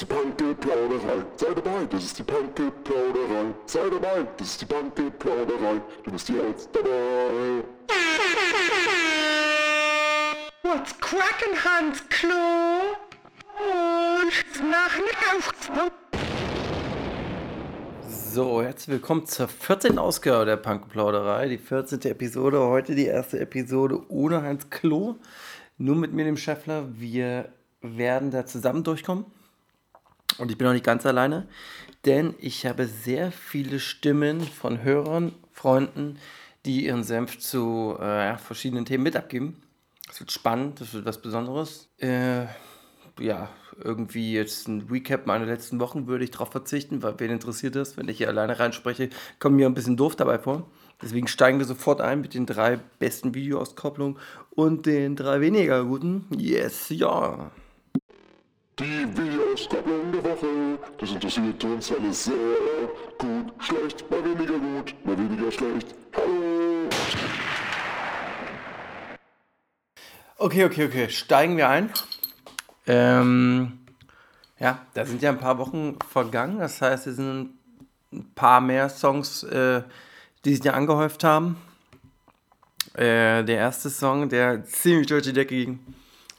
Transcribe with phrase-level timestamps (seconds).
[0.00, 1.24] ist die Punky-Plauderei.
[1.36, 3.54] Sei dabei, das ist die Punky-Plauderei.
[3.66, 5.80] Sei dabei, das ist die Punky-Plauderei.
[6.04, 7.64] Du bist jetzt dabei.
[10.62, 12.32] What's crackin', Hans Klo?
[13.58, 15.90] Und nach Nacht.
[18.08, 19.98] So, herzlich willkommen zur 14.
[19.98, 21.48] Ausgabe der Punk-Plauderei.
[21.48, 22.00] Die 14.
[22.02, 25.16] Episode, heute die erste Episode ohne Heinz Klo.
[25.76, 26.86] Nur mit mir, dem Scheffler.
[26.92, 29.26] Wir werden da zusammen durchkommen.
[30.38, 31.48] Und ich bin noch nicht ganz alleine,
[32.04, 36.18] denn ich habe sehr viele Stimmen von Hörern, Freunden,
[36.64, 39.62] die ihren Senf zu äh, verschiedenen Themen mit abgeben.
[40.06, 41.88] Das wird spannend, das wird was Besonderes.
[41.98, 42.46] Äh,
[43.18, 43.48] ja,
[43.82, 47.96] irgendwie jetzt ein Recap meiner letzten Wochen würde ich darauf verzichten, weil wen interessiert das,
[47.96, 50.70] wenn ich hier alleine reinspreche, kommt mir ein bisschen doof dabei vor.
[51.02, 54.18] Deswegen steigen wir sofort ein mit den drei besten Videoauskopplungen
[54.50, 56.26] und den drei weniger guten.
[56.36, 57.50] Yes, ja.
[58.80, 62.34] Die Videoauskopplung der Woche, das interessiert uns alles sehr
[63.18, 63.52] gut.
[63.58, 65.94] Schlecht, mal weniger gut, mal weniger schlecht.
[66.16, 66.88] Hallo!
[70.38, 71.10] Okay, okay, okay.
[71.10, 71.90] Steigen wir ein.
[72.86, 73.80] Ähm,
[74.58, 76.58] ja, da sind ja ein paar Wochen vergangen.
[76.60, 77.50] Das heißt, es sind
[78.14, 79.82] ein paar mehr Songs, äh,
[80.46, 81.58] die sich ja angehäuft haben.
[82.94, 85.80] Äh, der erste Song, der ziemlich durch die Decke ging,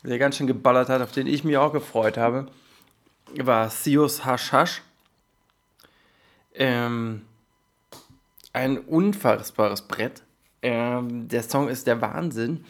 [0.03, 2.47] der ganz schön geballert hat, auf den ich mich auch gefreut habe,
[3.37, 4.81] war Sios Hash Hash.
[6.53, 7.21] Ähm,
[8.53, 10.23] ein unfassbares Brett.
[10.61, 12.65] Ähm, der Song ist der Wahnsinn.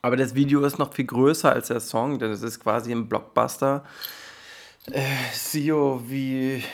[0.00, 3.08] Aber das Video ist noch viel größer als der Song, denn es ist quasi ein
[3.08, 3.84] Blockbuster.
[4.90, 6.64] Äh, Sio wie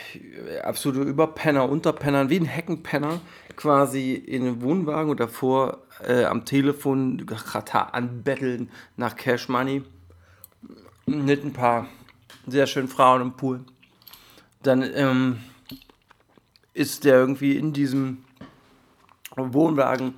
[0.63, 3.21] absolute Überpenner, Unterpenner, wie ein Heckenpenner,
[3.59, 7.25] quasi in einem Wohnwagen und davor äh, am Telefon
[7.73, 9.83] anbetteln nach Cash Money.
[11.05, 11.87] Mit ein paar
[12.47, 13.65] sehr schönen Frauen im Pool.
[14.63, 15.39] Dann ähm,
[16.73, 18.23] ist der irgendwie in diesem
[19.35, 20.13] Wohnwagen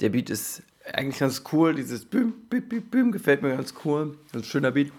[0.00, 1.74] Der Beat ist eigentlich ganz cool.
[1.74, 4.16] Dieses Büm, Büm, Büm, Büm gefällt mir ganz cool.
[4.34, 4.92] Ein schöner Beat.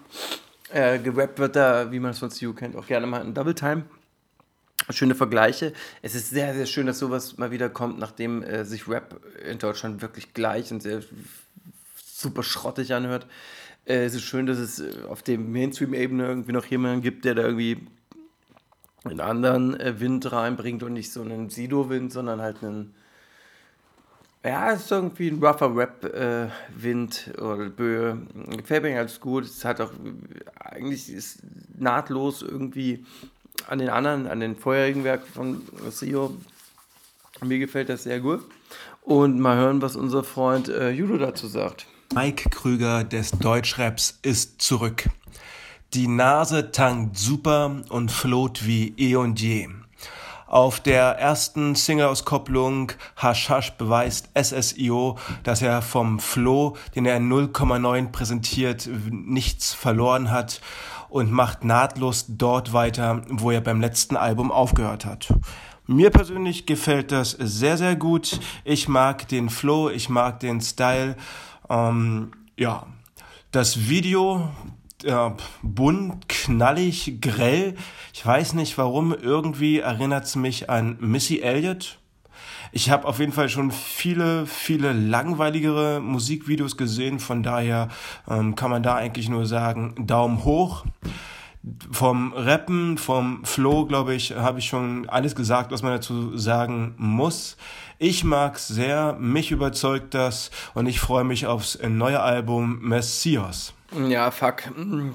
[0.72, 3.54] Äh, gerappt wird da, wie man es von CU kennt, auch gerne mal in Double
[3.54, 3.84] Time
[4.90, 5.72] schöne Vergleiche.
[6.02, 9.58] Es ist sehr, sehr schön, dass sowas mal wieder kommt, nachdem äh, sich Rap in
[9.58, 11.02] Deutschland wirklich gleich und sehr
[11.96, 13.26] super schrottig anhört.
[13.86, 17.34] Äh, es ist schön, dass es äh, auf der Mainstream-Ebene irgendwie noch jemanden gibt, der
[17.34, 17.86] da irgendwie
[19.04, 22.94] einen anderen äh, Wind reinbringt und nicht so einen Sido-Wind, sondern halt einen.
[24.42, 28.18] Ja, es ist irgendwie ein rougher Rap-Wind äh, oder Böe.
[28.56, 29.44] Gefällt mir ganz gut.
[29.44, 29.92] Es hat auch
[30.56, 31.38] eigentlich ist
[31.78, 33.06] nahtlos irgendwie
[33.68, 36.36] an den anderen, an den vorherigen Werk von CEO.
[37.42, 38.42] Mir gefällt das sehr gut.
[39.00, 41.86] Und mal hören, was unser Freund äh, Judo dazu sagt.
[42.12, 45.08] Mike Krüger des Deutschraps ist zurück.
[45.94, 49.68] Die Nase tankt super und floht wie eh und je.
[50.46, 57.32] Auf der ersten Single-Auskopplung Hash Hash beweist SSIO, dass er vom Flow, den er in
[57.32, 60.60] 0,9 präsentiert, nichts verloren hat
[61.08, 65.32] und macht nahtlos dort weiter, wo er beim letzten Album aufgehört hat.
[65.86, 68.40] Mir persönlich gefällt das sehr, sehr gut.
[68.64, 71.14] Ich mag den Flow, ich mag den Style.
[71.68, 72.86] Ähm, ja,
[73.52, 74.48] das Video,
[75.04, 75.30] äh,
[75.62, 77.74] bunt, knallig, grell.
[78.12, 81.98] Ich weiß nicht warum, irgendwie erinnert es mich an Missy Elliott.
[82.72, 87.88] Ich habe auf jeden Fall schon viele, viele langweiligere Musikvideos gesehen, von daher
[88.28, 90.84] ähm, kann man da eigentlich nur sagen, Daumen hoch.
[91.90, 96.94] Vom Rappen, vom Flow, glaube ich, habe ich schon alles gesagt, was man dazu sagen
[96.98, 97.56] muss.
[97.98, 103.72] Ich mag's sehr, mich überzeugt das und ich freue mich aufs neue Album Messias.
[103.92, 104.64] Ja, fuck.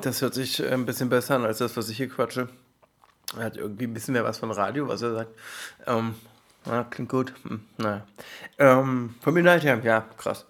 [0.02, 2.48] Das hört sich ein bisschen besser an als das, was ich hier quatsche.
[3.38, 5.32] Er hat irgendwie ein bisschen mehr was von Radio, was er sagt.
[5.86, 6.16] Ähm,
[6.66, 7.34] na, klingt gut.
[7.44, 8.06] Hm, naja.
[8.58, 10.46] Ähm, vom Inhalt her, ja, krass.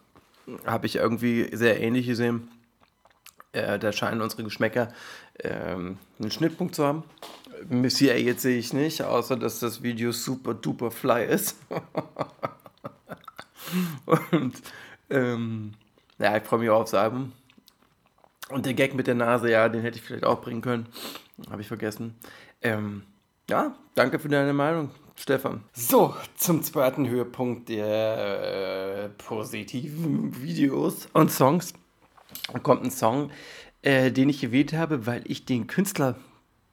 [0.66, 2.50] Habe ich irgendwie sehr ähnlich gesehen.
[3.52, 4.90] Äh, da scheinen unsere Geschmäcker
[5.44, 7.04] ähm, einen Schnittpunkt zu haben.
[7.68, 11.58] Missy jetzt sehe ich nicht, außer dass das Video super duper fly ist.
[14.32, 14.62] Und
[15.10, 15.74] ähm,
[16.18, 17.34] ja, ich freue mich auch aufs Album.
[18.50, 20.88] Und der Gag mit der Nase, ja, den hätte ich vielleicht auch bringen können.
[21.50, 22.16] Habe ich vergessen.
[22.62, 23.04] Ähm,
[23.50, 25.64] ja, danke für deine Meinung, Stefan.
[25.74, 31.74] So, zum zweiten Höhepunkt der äh, positiven Videos und Songs.
[32.64, 33.32] Kommt ein Song,
[33.82, 36.16] äh, den ich gewählt habe, weil ich den Künstler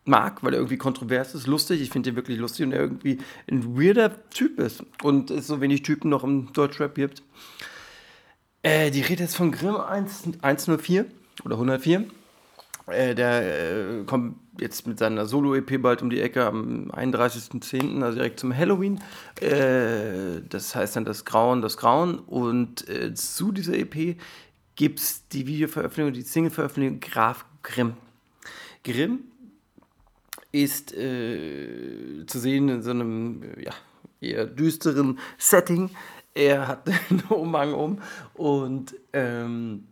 [0.04, 1.80] mag, weil er irgendwie kontrovers ist, lustig.
[1.80, 3.18] Ich finde ihn wirklich lustig und er irgendwie
[3.50, 4.84] ein weirder Typ ist.
[5.02, 7.22] Und es so wenig Typen noch im Deutschrap gibt.
[8.62, 11.06] Äh, die Rede ist von Grimm 1, 104
[11.44, 12.04] oder 104.
[12.86, 18.16] Äh, der äh, kommt jetzt mit seiner Solo-EP bald um die Ecke am 31.10., also
[18.16, 19.00] direkt zum Halloween.
[19.40, 22.18] Äh, das heißt dann das Grauen, das Grauen.
[22.18, 24.16] Und äh, zu dieser EP
[24.76, 27.94] gibt es die Videoveröffentlichung, die Single-Veröffentlichung Graf Grimm.
[28.84, 29.24] Grimm
[30.52, 33.72] ist äh, zu sehen in so einem ja,
[34.20, 35.90] eher düsteren Setting.
[36.34, 38.00] Er hat einen Umhang um
[38.34, 39.88] und ähm,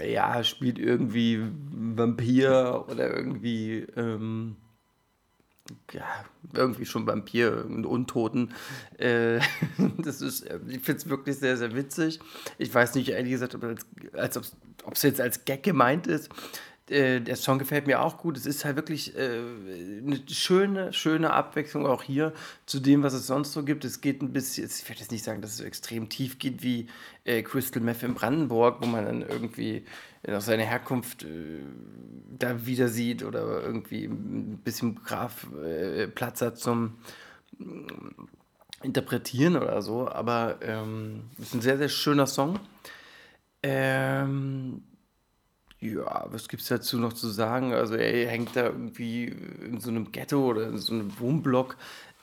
[0.00, 1.40] ja, spielt irgendwie
[1.70, 4.56] Vampir oder irgendwie, ähm,
[5.92, 6.04] ja,
[6.52, 8.52] irgendwie schon Vampir, einen Untoten.
[8.98, 9.40] Äh,
[9.98, 12.20] das ist, ich finde es wirklich sehr, sehr witzig.
[12.58, 16.30] Ich weiß nicht, ehrlich gesagt, ob es als, jetzt als Gag gemeint ist.
[16.90, 18.36] Äh, der Song gefällt mir auch gut.
[18.36, 19.40] Es ist halt wirklich äh,
[20.04, 22.32] eine schöne, schöne Abwechslung auch hier
[22.66, 23.84] zu dem, was es sonst so gibt.
[23.84, 26.88] Es geht ein bisschen, ich werde jetzt nicht sagen, dass es extrem tief geht wie
[27.24, 29.84] äh, Crystal Meth in Brandenburg, wo man dann irgendwie
[30.38, 31.60] seine Herkunft äh,
[32.38, 36.98] da wieder sieht oder irgendwie ein bisschen Graf äh, Platz hat zum
[38.82, 40.08] Interpretieren oder so.
[40.08, 42.58] Aber ähm, es ist ein sehr, sehr schöner Song.
[43.62, 44.82] Ähm,
[45.80, 47.72] ja, was gibt es dazu noch zu sagen?
[47.72, 51.76] Also er hängt da irgendwie in so einem Ghetto oder in so einem Wohnblock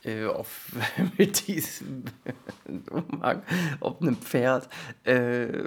[0.04, 0.72] äh, auf,
[1.18, 2.04] mit diesem
[2.92, 3.44] Umhang
[3.82, 4.70] einem Pferd.
[5.04, 5.64] Äh,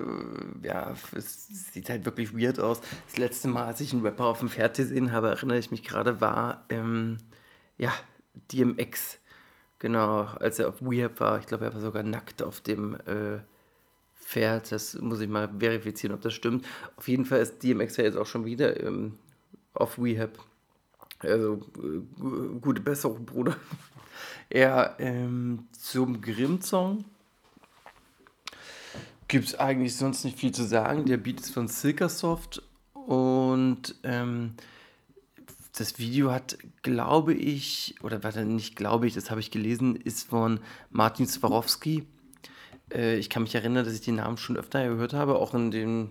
[0.62, 2.80] ja, es sieht halt wirklich weird aus.
[3.06, 5.82] Das letzte Mal, als ich einen Rapper auf dem Pferd gesehen habe, erinnere ich mich
[5.82, 7.18] gerade, war ähm,
[7.78, 7.92] ja,
[8.52, 9.18] DMX.
[9.78, 11.40] Genau, als er auf Weird war.
[11.40, 13.40] Ich glaube, er war sogar nackt auf dem äh,
[14.14, 14.70] Pferd.
[14.70, 16.64] Das muss ich mal verifizieren, ob das stimmt.
[16.96, 19.18] Auf jeden Fall ist DMX ja jetzt auch schon wieder ähm,
[19.74, 20.38] auf Rehab.
[21.22, 23.56] Also äh, gute Besserung, Bruder.
[24.52, 27.04] ja, ähm, zum Grimm-Song
[29.28, 31.06] gibt es eigentlich sonst nicht viel zu sagen.
[31.06, 32.62] Der Beat ist von Silkersoft
[32.92, 34.54] und ähm,
[35.76, 40.28] das Video hat, glaube ich, oder warte, nicht glaube ich, das habe ich gelesen, ist
[40.28, 40.60] von
[40.90, 42.06] Martin Swarovski.
[42.92, 45.70] Äh, ich kann mich erinnern, dass ich den Namen schon öfter gehört habe, auch in
[45.70, 46.10] dem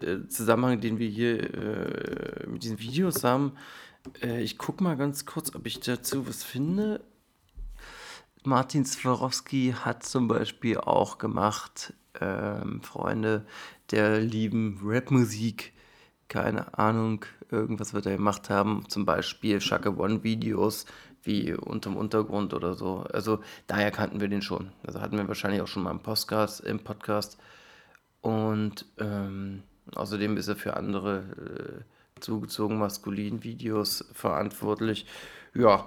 [0.00, 3.52] äh, Zusammenhang, den wir hier äh, mit diesen Videos haben.
[4.22, 7.04] Äh, ich gucke mal ganz kurz, ob ich dazu was finde.
[8.44, 13.46] Martin Swarovski hat zum Beispiel auch gemacht, ähm, Freunde
[13.90, 15.72] der lieben Rapmusik,
[16.28, 20.86] keine Ahnung, irgendwas wird er gemacht haben, zum Beispiel Shaka One Videos,
[21.22, 23.04] wie unterm Untergrund oder so.
[23.12, 24.72] Also daher kannten wir den schon.
[24.84, 26.60] Also hatten wir wahrscheinlich auch schon mal im Podcast.
[26.60, 27.38] Im Podcast.
[28.22, 29.62] Und ähm,
[29.94, 31.91] außerdem ist er für andere äh,
[32.22, 35.06] zugezogen maskulin Videos verantwortlich.
[35.54, 35.86] Ja,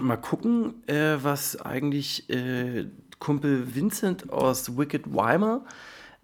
[0.00, 2.86] mal gucken, äh, was eigentlich äh,
[3.18, 5.64] Kumpel Vincent aus Wicked Weimer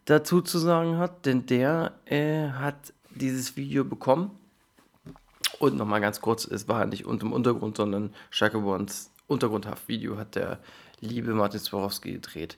[0.05, 4.31] dazu zu sagen hat, denn der äh, hat dieses Video bekommen
[5.59, 8.59] und nochmal ganz kurz, es war nicht unter dem Untergrund, sondern Shaka
[9.27, 10.59] Untergrundhaft-Video hat der
[11.01, 12.57] liebe Martin Swarovski gedreht.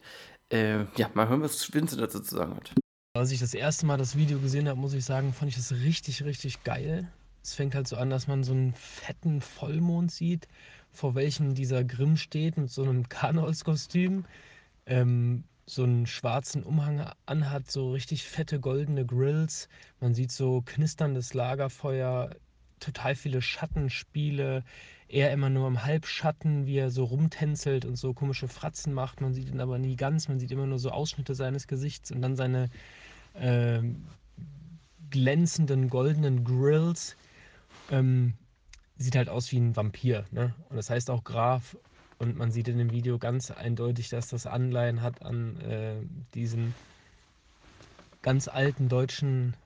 [0.50, 2.72] Äh, ja, mal hören, was Vincent dazu zu sagen hat.
[3.12, 5.72] Als ich das erste Mal das Video gesehen habe, muss ich sagen, fand ich das
[5.72, 7.10] richtig, richtig geil.
[7.42, 10.46] es fängt halt so an, dass man so einen fetten Vollmond sieht,
[10.92, 14.26] vor welchem dieser Grimm steht mit so einem Karnevalskostüm,
[14.86, 19.68] ähm, so einen schwarzen Umhang anhat, so richtig fette goldene Grills.
[19.98, 22.30] Man sieht so knisterndes Lagerfeuer,
[22.80, 24.64] total viele Schattenspiele.
[25.08, 29.20] Er immer nur im Halbschatten, wie er so rumtänzelt und so komische Fratzen macht.
[29.20, 32.22] Man sieht ihn aber nie ganz, man sieht immer nur so Ausschnitte seines Gesichts und
[32.22, 32.70] dann seine
[33.34, 33.82] äh,
[35.10, 37.16] glänzenden goldenen Grills.
[37.90, 38.34] Ähm,
[38.96, 40.24] sieht halt aus wie ein Vampir.
[40.30, 40.54] Ne?
[40.68, 41.76] Und das heißt auch Graf.
[42.18, 45.94] Und man sieht in dem Video ganz eindeutig, dass das Anleihen hat an äh,
[46.34, 46.74] diesen
[48.22, 49.56] ganz alten deutschen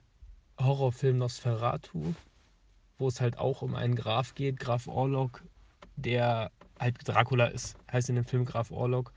[0.57, 2.13] Horrorfilm Nosferatu,
[2.97, 5.43] wo es halt auch um einen Graf geht, Graf Orlok,
[5.95, 9.13] der halt Dracula ist, heißt in dem Film Graf Orlok.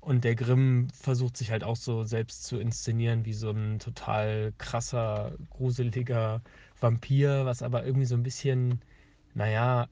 [0.00, 4.52] Und der Grimm versucht sich halt auch so selbst zu inszenieren wie so ein total
[4.58, 6.42] krasser, gruseliger
[6.78, 8.82] Vampir, was aber irgendwie so ein bisschen,
[9.32, 9.88] naja,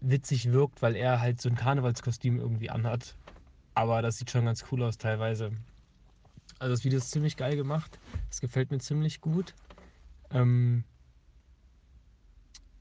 [0.00, 3.14] witzig wirkt, weil er halt so ein Karnevalskostüm irgendwie anhat.
[3.74, 5.52] Aber das sieht schon ganz cool aus teilweise.
[6.58, 8.00] Also das Video ist ziemlich geil gemacht.
[8.30, 9.54] Es gefällt mir ziemlich gut.
[10.30, 10.84] Ähm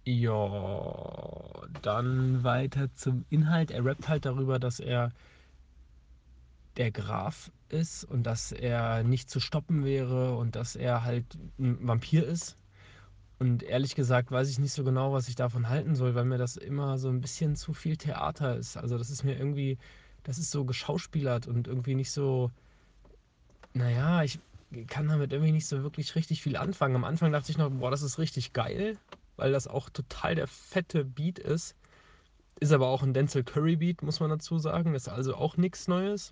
[0.05, 3.71] ja, dann weiter zum Inhalt.
[3.71, 5.11] Er rappt halt darüber, dass er
[6.77, 11.25] der Graf ist und dass er nicht zu stoppen wäre und dass er halt
[11.57, 12.57] ein Vampir ist.
[13.39, 16.37] Und ehrlich gesagt weiß ich nicht so genau, was ich davon halten soll, weil mir
[16.37, 18.77] das immer so ein bisschen zu viel Theater ist.
[18.77, 19.77] Also das ist mir irgendwie,
[20.23, 22.51] das ist so geschauspielert und irgendwie nicht so,
[23.73, 24.39] naja, ich
[24.87, 26.95] kann damit irgendwie nicht so wirklich richtig viel anfangen.
[26.95, 28.97] Am Anfang dachte ich noch, boah, das ist richtig geil,
[29.37, 31.75] weil das auch total der fette Beat ist.
[32.59, 34.95] Ist aber auch ein Denzel Curry Beat, muss man dazu sagen.
[34.95, 36.31] Ist also auch nichts Neues.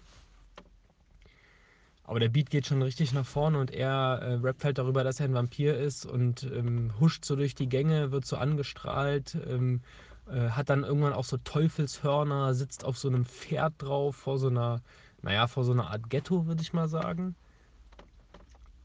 [2.05, 5.19] Aber der Beat geht schon richtig nach vorne und er äh, rappt halt darüber, dass
[5.19, 9.81] er ein Vampir ist und ähm, huscht so durch die Gänge, wird so angestrahlt, ähm,
[10.27, 14.47] äh, hat dann irgendwann auch so Teufelshörner, sitzt auf so einem Pferd drauf, vor so
[14.47, 14.81] einer,
[15.21, 17.35] naja, vor so einer Art Ghetto, würde ich mal sagen.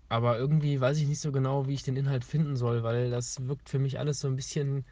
[0.08, 3.46] Aber irgendwie weiß ich nicht so genau, wie ich den Inhalt finden soll, weil das
[3.46, 4.84] wirkt für mich alles so ein bisschen,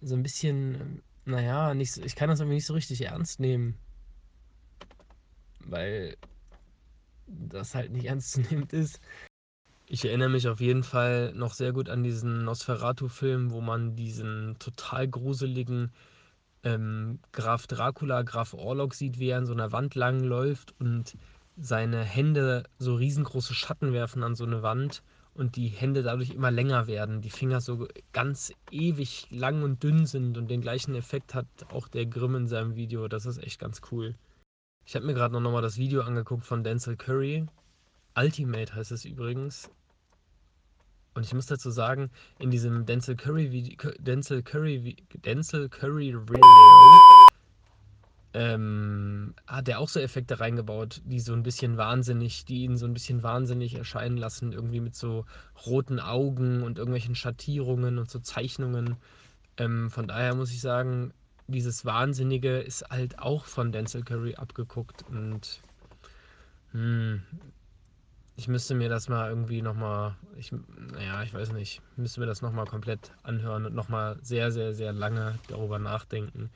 [0.00, 3.76] so ein bisschen, naja, nicht, ich kann das irgendwie nicht so richtig ernst nehmen.
[5.60, 6.16] Weil
[7.26, 9.00] das halt nicht ernst zu nehmen ist.
[9.88, 14.56] Ich erinnere mich auf jeden Fall noch sehr gut an diesen Nosferatu-Film, wo man diesen
[14.58, 15.92] total gruseligen
[16.64, 21.16] ähm, Graf Dracula, Graf Orlok sieht, wie er an so einer Wand lang läuft und
[21.56, 25.02] seine Hände so riesengroße Schatten werfen an so eine Wand
[25.34, 30.06] und die Hände dadurch immer länger werden, die Finger so ganz ewig lang und dünn
[30.06, 33.08] sind und den gleichen Effekt hat auch der Grimm in seinem Video.
[33.08, 34.14] Das ist echt ganz cool.
[34.84, 37.46] Ich habe mir gerade noch mal das Video angeguckt von Denzel Curry.
[38.16, 39.68] Ultimate heißt es übrigens.
[41.14, 46.40] Und ich muss dazu sagen, in diesem Denzel Curry Video, Denzel Curry, Denzel Curry Video,
[48.36, 52.84] ähm, hat er auch so Effekte reingebaut, die so ein bisschen wahnsinnig, die ihn so
[52.84, 55.24] ein bisschen wahnsinnig erscheinen lassen, irgendwie mit so
[55.64, 58.98] roten Augen und irgendwelchen Schattierungen und so Zeichnungen.
[59.56, 61.14] Ähm, von daher muss ich sagen,
[61.46, 65.64] dieses Wahnsinnige ist halt auch von Denzel Curry abgeguckt und
[66.72, 67.22] hm,
[68.34, 70.52] ich müsste mir das mal irgendwie nochmal, ich,
[70.92, 74.92] naja, ich weiß nicht, müsste mir das nochmal komplett anhören und nochmal sehr, sehr, sehr
[74.92, 76.50] lange darüber nachdenken.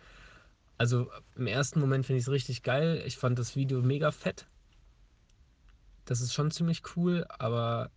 [0.80, 3.02] Also im ersten Moment finde ich es richtig geil.
[3.04, 4.46] Ich fand das Video mega fett.
[6.06, 7.90] Das ist schon ziemlich cool, aber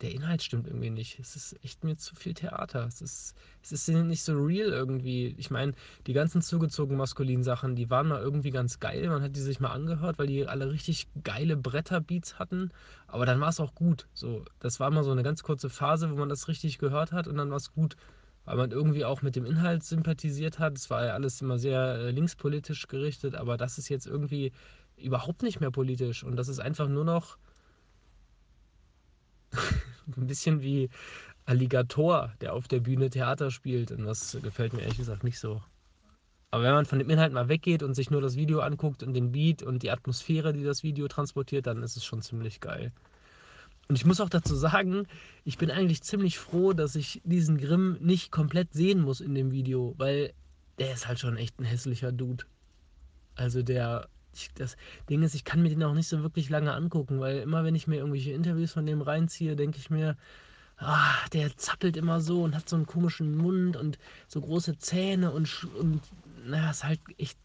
[0.00, 1.18] der Inhalt stimmt irgendwie nicht.
[1.18, 2.86] Es ist echt mir zu viel Theater.
[2.86, 5.34] Es ist, es ist nicht so real irgendwie.
[5.36, 5.72] Ich meine,
[6.06, 9.08] die ganzen zugezogenen maskulinen Sachen, die waren mal irgendwie ganz geil.
[9.08, 12.70] Man hat die sich mal angehört, weil die alle richtig geile Bretterbeats hatten.
[13.08, 14.06] Aber dann war es auch gut.
[14.14, 17.26] So, das war mal so eine ganz kurze Phase, wo man das richtig gehört hat
[17.26, 17.96] und dann war es gut.
[18.46, 20.78] Weil man irgendwie auch mit dem Inhalt sympathisiert hat.
[20.78, 24.52] Es war ja alles immer sehr äh, linkspolitisch gerichtet, aber das ist jetzt irgendwie
[24.96, 26.24] überhaupt nicht mehr politisch.
[26.24, 27.36] Und das ist einfach nur noch
[30.16, 30.88] ein bisschen wie
[31.44, 33.90] Alligator, der auf der Bühne Theater spielt.
[33.90, 35.62] Und das gefällt mir ehrlich gesagt nicht so.
[36.50, 39.12] Aber wenn man von dem Inhalt mal weggeht und sich nur das Video anguckt und
[39.12, 42.92] den Beat und die Atmosphäre, die das Video transportiert, dann ist es schon ziemlich geil.
[43.88, 45.06] Und ich muss auch dazu sagen,
[45.44, 49.52] ich bin eigentlich ziemlich froh, dass ich diesen Grimm nicht komplett sehen muss in dem
[49.52, 50.32] Video, weil
[50.78, 52.44] der ist halt schon echt ein hässlicher Dude.
[53.36, 54.76] Also der ich, das
[55.08, 57.74] Ding ist, ich kann mir den auch nicht so wirklich lange angucken, weil immer wenn
[57.74, 60.16] ich mir irgendwelche Interviews von dem reinziehe, denke ich mir,
[60.78, 65.30] ah, der zappelt immer so und hat so einen komischen Mund und so große Zähne
[65.32, 66.02] und, und
[66.46, 67.38] naja, ist halt echt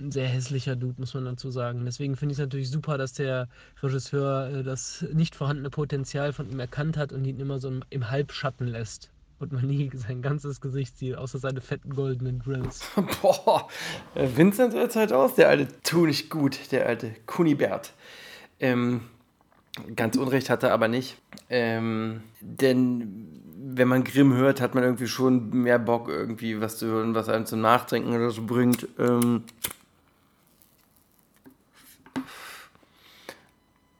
[0.00, 1.84] ein sehr hässlicher Dude, muss man dazu sagen.
[1.84, 3.48] Deswegen finde ich es natürlich super, dass der
[3.82, 8.10] Regisseur äh, das nicht vorhandene Potenzial von ihm erkannt hat und ihn immer so im
[8.10, 9.10] Halbschatten lässt.
[9.38, 12.82] und man nie sein ganzes Gesicht sieht, außer seine fetten goldenen Grills.
[13.22, 13.68] Boah,
[14.14, 17.92] äh, Vincent hört halt aus, der alte tu nicht gut, der alte Kunibert.
[18.58, 19.02] Ähm,
[19.96, 21.16] ganz Unrecht hat er aber nicht.
[21.48, 26.86] Ähm, denn wenn man Grimm hört, hat man irgendwie schon mehr Bock, irgendwie was zu
[26.86, 28.88] hören, was einem zum Nachdenken oder so bringt.
[28.98, 29.44] Ähm,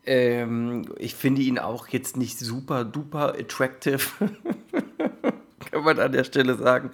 [0.06, 4.00] ähm, ich finde ihn auch jetzt nicht super duper attractive.
[5.70, 6.90] Kann man an der Stelle sagen.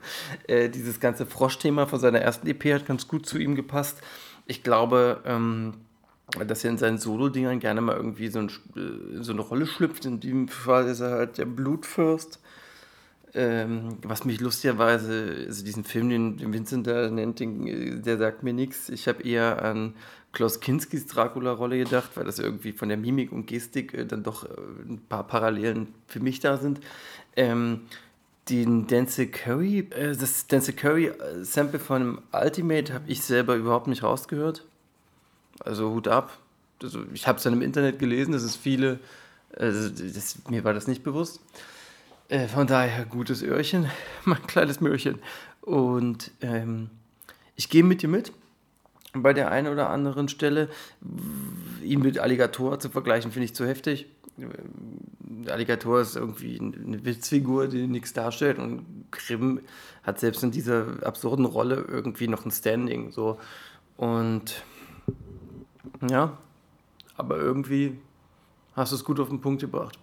[0.46, 3.98] Äh, dieses ganze Frosch-Thema von seiner ersten EP hat ganz gut zu ihm gepasst.
[4.46, 5.74] Ich glaube, ähm,
[6.46, 10.04] dass er in seinen Solo-Dingern gerne mal irgendwie so, ein, äh, so, eine Rolle schlüpft.
[10.04, 12.40] In dem Fall ist er halt der Blutfürst.
[13.38, 18.42] Ähm, was mich lustigerweise, also diesen Film, den, den Vincent da nennt, den, der sagt
[18.42, 18.88] mir nichts.
[18.88, 19.92] Ich habe eher an
[20.32, 24.44] Klaus Kinskis Dracula-Rolle gedacht, weil das irgendwie von der Mimik und Gestik äh, dann doch
[24.44, 24.48] äh,
[24.88, 26.80] ein paar Parallelen für mich da sind.
[27.36, 27.82] Ähm,
[28.48, 33.86] den Dance Curry, äh, das Dance Curry äh, Sample von Ultimate habe ich selber überhaupt
[33.86, 34.64] nicht rausgehört.
[35.60, 36.38] Also Hut ab.
[36.82, 38.98] Also, ich habe es dann im Internet gelesen, das ist viele,
[39.54, 41.40] also das, mir war das nicht bewusst.
[42.28, 43.88] Äh, von daher gutes Öhrchen,
[44.24, 45.20] mein kleines Möhrchen.
[45.60, 46.90] Und ähm,
[47.54, 48.32] ich gehe mit dir mit
[49.22, 50.68] bei der einen oder anderen Stelle.
[51.82, 54.06] Ihn mit Alligator zu vergleichen, finde ich zu heftig.
[55.48, 59.60] Alligator ist irgendwie eine Witzfigur, die nichts darstellt und Grimm
[60.02, 63.12] hat selbst in dieser absurden Rolle irgendwie noch ein Standing.
[63.12, 63.38] So.
[63.96, 64.62] Und
[66.10, 66.36] ja,
[67.16, 67.98] aber irgendwie
[68.74, 69.98] hast du es gut auf den Punkt gebracht.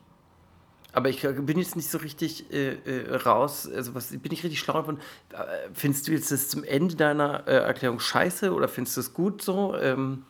[0.94, 4.60] Aber ich bin jetzt nicht so richtig äh, äh, raus, also was, bin ich richtig
[4.60, 5.00] schlau davon.
[5.32, 9.14] Äh, findest du jetzt das zum Ende deiner äh, Erklärung scheiße oder findest du es
[9.14, 9.76] gut so?
[9.76, 10.24] Ähm,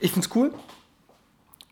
[0.00, 0.52] ich finde es cool.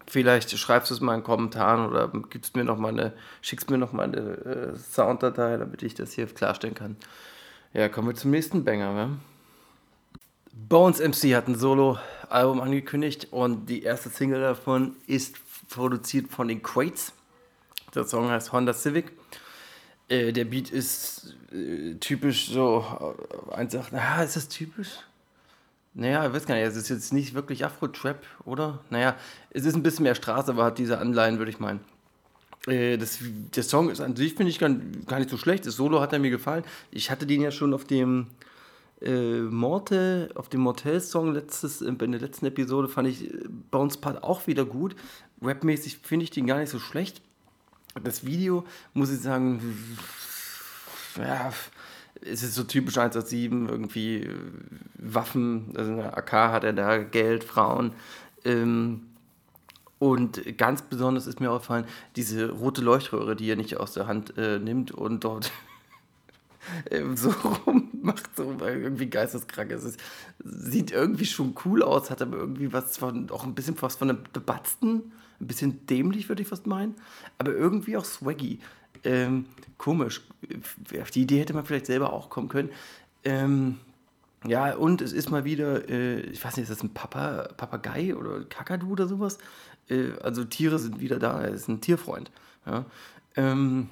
[0.06, 3.78] Vielleicht schreibst du es mal in Kommentaren oder gibst mir noch mal eine, schickst mir
[3.78, 6.96] noch mal eine äh, Sounddatei, damit ich das hier klarstellen kann.
[7.72, 8.92] Ja, kommen wir zum nächsten Banger.
[8.92, 9.18] Ne?
[10.52, 15.36] Bones MC hat ein Solo-Album angekündigt und die erste Single davon ist
[15.70, 17.14] produziert von den Quates.
[17.94, 19.12] Der Song heißt Honda Civic.
[20.08, 22.84] Äh, der Beat ist äh, typisch so,
[23.50, 24.98] äh, eins sagt, ah, ist das typisch?
[25.94, 28.80] Naja, ich weiß gar nicht, es ist jetzt nicht wirklich Afro-Trap, oder?
[28.90, 29.16] Naja,
[29.50, 31.80] es ist ein bisschen mehr Straße, aber hat diese Anleihen, würde ich meinen.
[32.64, 35.66] Das, der Song ist an sich, finde ich, gar, nicht so schlecht.
[35.66, 36.62] Das Solo hat er mir gefallen.
[36.92, 38.28] Ich hatte den ja schon auf dem
[39.00, 43.28] äh, Morte, auf dem Mortel-Song letztes, in der letzten Episode fand ich
[43.70, 44.94] Bounce Part auch wieder gut.
[45.42, 47.20] Rapmäßig finde ich den gar nicht so schlecht.
[48.02, 49.76] Das Video, muss ich sagen,
[51.18, 51.52] ja,
[52.24, 54.34] es ist so typisch 187, irgendwie äh,
[54.94, 57.92] Waffen, also eine AK hat er da, Geld, Frauen.
[58.44, 59.02] Ähm,
[59.98, 64.36] und ganz besonders ist mir aufgefallen, diese rote Leuchtröhre, die er nicht aus der Hand
[64.36, 65.52] äh, nimmt und dort
[66.90, 67.30] ähm, so
[67.66, 69.70] rummacht, so irgendwie geisteskrank.
[69.70, 70.00] Es ist,
[70.42, 74.10] sieht irgendwie schon cool aus, hat aber irgendwie was von, auch ein bisschen was von
[74.10, 76.94] einem bebatzten, ein bisschen dämlich, würde ich fast meinen,
[77.38, 78.60] aber irgendwie auch swaggy.
[79.04, 79.46] Ähm,
[79.78, 80.22] komisch.
[81.00, 82.70] Auf die Idee hätte man vielleicht selber auch kommen können.
[83.24, 83.78] Ähm,
[84.44, 88.14] ja, und es ist mal wieder, äh, ich weiß nicht, ist das ein Papa, Papagei
[88.14, 89.38] oder Kakadu oder sowas?
[89.88, 92.30] Äh, also Tiere sind wieder da, er ist ein Tierfreund.
[92.66, 92.84] Ja.
[93.36, 93.88] Ähm,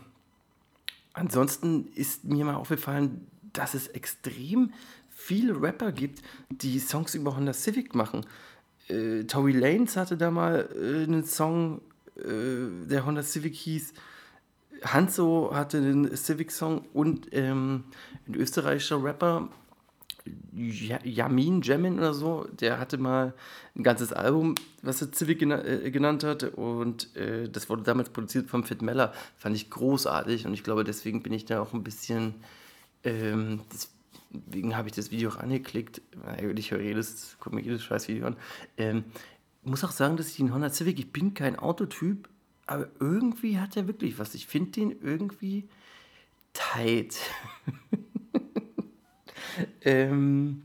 [1.13, 4.73] ansonsten ist mir mal aufgefallen, dass es extrem
[5.09, 8.25] viele Rapper gibt, die Songs über Honda Civic machen.
[8.91, 11.81] Äh, Tory Lanez hatte da mal äh, einen Song,
[12.17, 13.95] äh, der Honda Civic hieß.
[14.83, 17.85] Hanzo hatte einen Civic-Song und ähm,
[18.27, 19.49] ein österreichischer Rapper,
[20.53, 23.35] Yamin Jamin oder so, der hatte mal
[23.77, 28.11] ein ganzes Album, was er Civic gena äh, genannt hat und äh, das wurde damals
[28.11, 31.73] produziert von Fit Meller, fand ich großartig und ich glaube deswegen bin ich da auch
[31.73, 32.35] ein bisschen,
[33.05, 33.61] ähm,
[34.31, 36.01] deswegen habe ich das Video auch angeklickt,
[36.57, 38.37] ich höre jedes, gucke mir jedes scheiß Video an,
[38.77, 39.05] ähm,
[39.63, 42.29] muss auch sagen, dass ich den Honda Civic, ich bin kein Autotyp,
[42.67, 44.35] aber irgendwie hat er wirklich was.
[44.35, 45.69] Ich finde den irgendwie
[46.53, 47.19] tight.
[49.83, 50.63] ähm,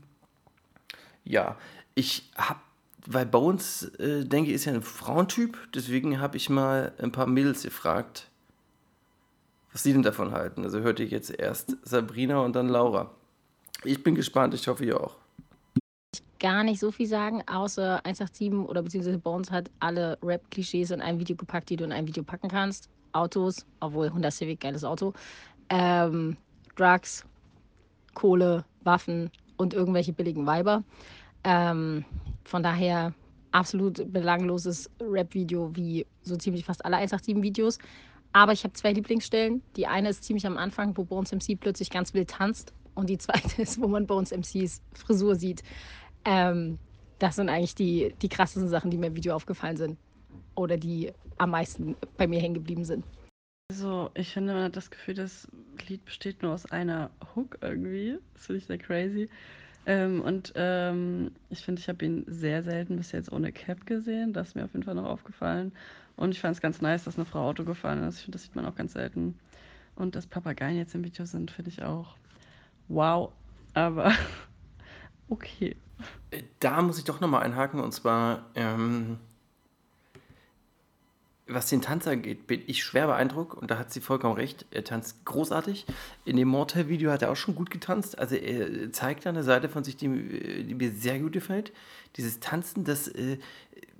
[1.24, 1.58] ja,
[1.94, 2.60] ich habe,
[3.06, 7.26] weil uns, äh, denke ich, ist ja ein Frauentyp, deswegen habe ich mal ein paar
[7.26, 8.30] Mädels gefragt,
[9.72, 10.64] was sie denn davon halten.
[10.64, 13.10] Also hörte ich jetzt erst Sabrina und dann Laura.
[13.84, 15.16] Ich bin gespannt, ich hoffe ihr auch
[16.38, 21.18] gar nicht so viel sagen, außer 187 oder beziehungsweise Bones hat alle Rap-Klischees in ein
[21.18, 22.88] Video gepackt, die du in ein Video packen kannst.
[23.12, 25.14] Autos, obwohl Honda Civic, geiles Auto.
[25.70, 26.36] Ähm,
[26.76, 27.24] Drugs,
[28.14, 30.84] Kohle, Waffen und irgendwelche billigen Weiber.
[31.44, 32.04] Ähm,
[32.44, 33.14] von daher
[33.52, 37.78] absolut belangloses Rap-Video wie so ziemlich fast alle 187-Videos.
[38.32, 39.62] Aber ich habe zwei Lieblingsstellen.
[39.76, 42.74] Die eine ist ziemlich am Anfang, wo Bones MC plötzlich ganz wild tanzt.
[42.96, 45.62] Und die zweite ist, wo man Bones MCs Frisur sieht.
[46.24, 46.78] Ähm,
[47.20, 49.96] das sind eigentlich die, die krassesten Sachen, die mir im Video aufgefallen sind.
[50.56, 53.04] Oder die am meisten bei mir hängen geblieben sind.
[53.70, 55.48] Also, ich finde, man hat das Gefühl, das
[55.88, 58.18] Lied besteht nur aus einer Hook irgendwie.
[58.34, 59.28] Das finde ich sehr crazy.
[59.86, 64.32] Ähm, und ähm, ich finde, ich habe ihn sehr selten bis jetzt ohne Cap gesehen.
[64.32, 65.72] Das ist mir auf jeden Fall noch aufgefallen.
[66.16, 68.16] Und ich fand es ganz nice, dass eine Frau Auto gefahren ist.
[68.16, 69.38] Ich finde, das sieht man auch ganz selten.
[69.94, 72.16] Und dass Papageien jetzt im Video sind, finde ich auch
[72.88, 73.32] wow.
[73.74, 74.12] Aber
[75.28, 75.76] okay.
[76.60, 79.18] Da muss ich doch nochmal einhaken und zwar, ähm,
[81.46, 84.66] was den Tanz angeht, bin ich schwer beeindruckt und da hat sie vollkommen recht.
[84.72, 85.86] Er tanzt großartig.
[86.24, 88.18] In dem Mortal-Video hat er auch schon gut getanzt.
[88.18, 91.72] Also er zeigt eine Seite von sich, die, die mir sehr gut gefällt.
[92.16, 93.38] Dieses Tanzen, das, äh,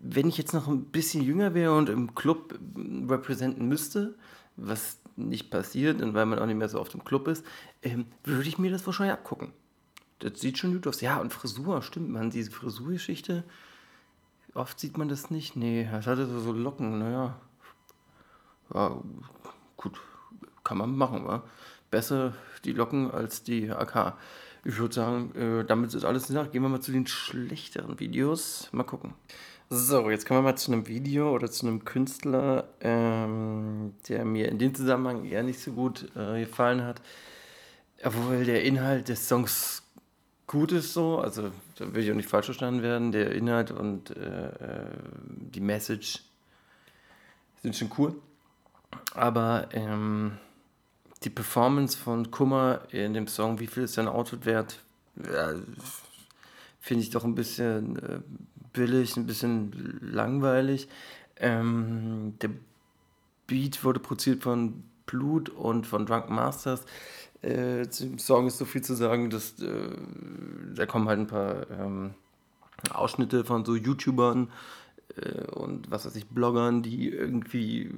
[0.02, 2.58] wenn ich jetzt noch ein bisschen jünger wäre und im Club
[3.08, 4.16] repräsentieren müsste,
[4.56, 7.44] was nicht passiert und weil man auch nicht mehr so oft im Club ist,
[7.82, 9.52] ähm, würde ich mir das wahrscheinlich abgucken.
[10.18, 11.00] Das sieht schon gut aus.
[11.00, 13.44] Ja, und Frisur, stimmt man, diese Frisurgeschichte
[14.56, 15.56] oft sieht man das nicht.
[15.56, 17.38] Nee, das hatte so Locken, naja.
[18.74, 19.00] Ja,
[19.76, 20.00] gut,
[20.64, 21.44] kann man machen, wa?
[21.90, 24.14] Besser die Locken als die AK.
[24.64, 26.52] Ich würde sagen, äh, damit ist alles gesagt.
[26.52, 28.68] Gehen wir mal zu den schlechteren Videos.
[28.72, 29.14] Mal gucken.
[29.70, 33.75] So, jetzt kommen wir mal zu einem Video oder zu einem Künstler, ähm,
[34.08, 37.00] der mir in dem Zusammenhang eher nicht so gut äh, gefallen hat.
[38.04, 39.82] Obwohl der Inhalt des Songs
[40.46, 44.16] gut ist so, also da will ich auch nicht falsch verstanden werden, der Inhalt und
[44.16, 44.86] äh, äh,
[45.54, 46.22] die Message
[47.62, 48.14] sind schon cool.
[49.14, 50.38] Aber ähm,
[51.24, 54.80] die Performance von Kummer in dem Song, wie viel ist sein Outfit wert,
[55.16, 55.54] ja,
[56.80, 58.20] finde ich doch ein bisschen äh,
[58.72, 60.88] billig, ein bisschen langweilig.
[61.38, 62.50] Ähm, der
[63.46, 66.84] Beat wurde produziert von Blut und von Drunk Masters.
[67.42, 69.90] Äh, zum Song ist so viel zu sagen, dass äh,
[70.74, 72.14] da kommen halt ein paar ähm,
[72.90, 74.50] Ausschnitte von so YouTubern
[75.16, 77.90] äh, und was weiß ich, Bloggern, die irgendwie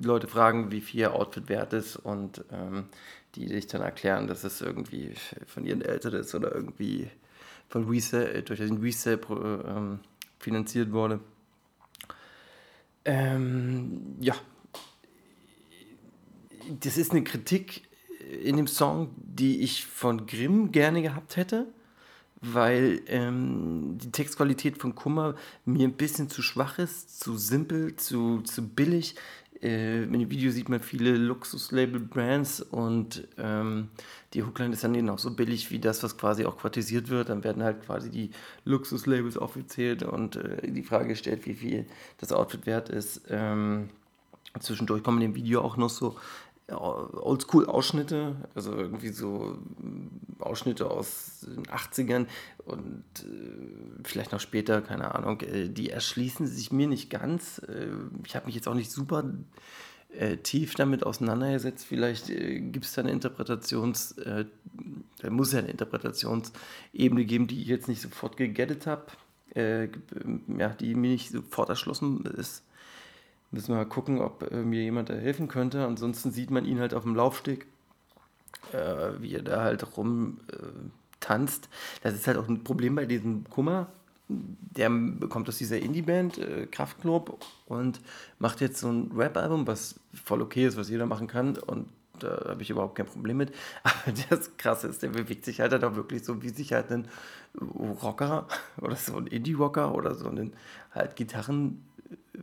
[0.00, 2.84] Leute fragen, wie viel ihr Outfit wert ist und ähm,
[3.34, 5.14] die sich dann erklären, dass es irgendwie
[5.46, 7.10] von ihren Eltern ist oder irgendwie
[7.68, 9.20] von Resale, durch den Resale
[9.66, 9.98] ähm,
[10.38, 11.20] finanziert wurde.
[13.04, 14.34] Ähm, ja,
[16.80, 17.82] das ist eine Kritik
[18.42, 21.66] in dem Song, die ich von Grimm gerne gehabt hätte,
[22.40, 28.42] weil ähm, die Textqualität von Kummer mir ein bisschen zu schwach ist, zu simpel, zu,
[28.42, 29.14] zu billig.
[29.62, 33.88] Äh, in dem Video sieht man viele Luxus-Label-Brands und ähm,
[34.34, 37.30] die Hookline ist dann eben auch so billig wie das, was quasi auch quartisiert wird.
[37.30, 38.30] Dann werden halt quasi die
[38.64, 41.86] Luxus-Labels aufgezählt und äh, die Frage gestellt, wie viel
[42.18, 43.22] das Outfit wert ist.
[43.30, 43.88] Ähm,
[44.60, 46.16] zwischendurch kommen in dem Video auch noch so
[46.68, 49.58] Oldschool-Ausschnitte, also irgendwie so
[50.38, 52.26] Ausschnitte aus den 80ern
[52.64, 57.58] und äh, vielleicht noch später, keine Ahnung, äh, die erschließen sich mir nicht ganz.
[57.58, 57.88] Äh,
[58.26, 59.24] ich habe mich jetzt auch nicht super
[60.16, 61.84] äh, tief damit auseinandergesetzt.
[61.84, 64.46] Vielleicht äh, gibt es da eine Interpretations, äh,
[65.18, 69.06] da muss ja eine Interpretationsebene geben, die ich jetzt nicht sofort gegettet habe,
[69.56, 72.64] ja, die mir nicht sofort erschlossen ist
[73.54, 75.86] Müssen wir mal gucken, ob äh, mir jemand da helfen könnte.
[75.86, 77.66] Ansonsten sieht man ihn halt auf dem Laufsteg,
[78.72, 80.56] äh, wie er da halt rum äh,
[81.20, 81.68] tanzt.
[82.02, 83.86] Das ist halt auch ein Problem bei diesem Kummer.
[84.28, 84.90] Der
[85.28, 88.00] kommt aus dieser Indie-Band, äh, Kraftklub, und
[88.40, 91.56] macht jetzt so ein Rap-Album, was voll okay ist, was jeder machen kann.
[91.56, 91.86] Und
[92.18, 93.54] da habe ich überhaupt kein Problem mit.
[93.84, 96.90] Aber das Krasse ist, der bewegt sich halt, halt auch wirklich so, wie sich halt
[96.90, 97.06] ein
[98.02, 98.48] Rocker
[98.80, 100.54] oder so ein Indie-Rocker oder so ein
[100.92, 101.84] halt Gitarren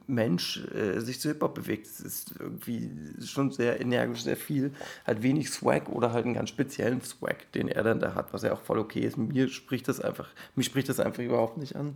[0.07, 1.85] Mensch äh, sich zu Hip-Hop bewegt.
[1.85, 2.89] Es ist irgendwie
[3.25, 4.73] schon sehr energisch, sehr viel,
[5.05, 8.43] hat wenig Swag oder halt einen ganz speziellen Swag, den er dann da hat, was
[8.43, 9.17] ja auch voll okay ist.
[9.17, 11.95] Mir spricht das einfach, mich spricht das einfach überhaupt nicht an.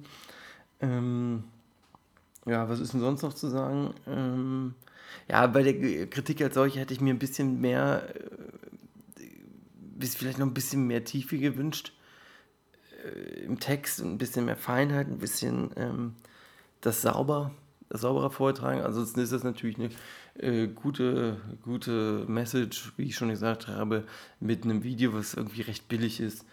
[0.81, 1.43] Ähm,
[2.45, 3.93] ja, was ist denn sonst noch zu sagen?
[4.07, 4.75] Ähm,
[5.27, 8.07] ja, bei der Kritik als solche hätte ich mir ein bisschen mehr,
[9.99, 11.93] äh, vielleicht noch ein bisschen mehr Tiefe gewünscht
[13.03, 16.15] äh, im Text, ein bisschen mehr Feinheit, ein bisschen ähm,
[16.81, 17.51] das sauber
[17.89, 18.81] sauberer vortragen.
[18.81, 19.89] Ansonsten ist das natürlich eine
[20.39, 24.03] äh, gute, gute Message, wie ich schon gesagt habe,
[24.39, 26.45] mit einem Video, was irgendwie recht billig ist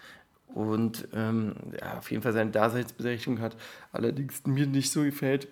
[0.55, 3.57] und ähm, ja, auf jeden Fall seine Daseinsberechtigung hat,
[3.93, 5.49] allerdings mir nicht so gefällt.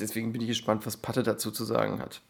[0.00, 2.20] Deswegen bin ich gespannt, was Patte dazu zu sagen hat.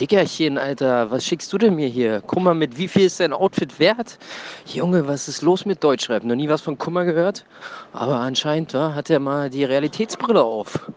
[0.00, 2.20] Dickerchen, Alter, was schickst du denn mir hier?
[2.20, 4.18] Kummer mit wie viel ist dein Outfit wert?
[4.66, 6.22] Junge, was ist los mit Deutschrap?
[6.22, 7.46] Noch nie was von Kummer gehört?
[7.92, 10.90] Aber anscheinend wa, hat er mal die Realitätsbrille auf.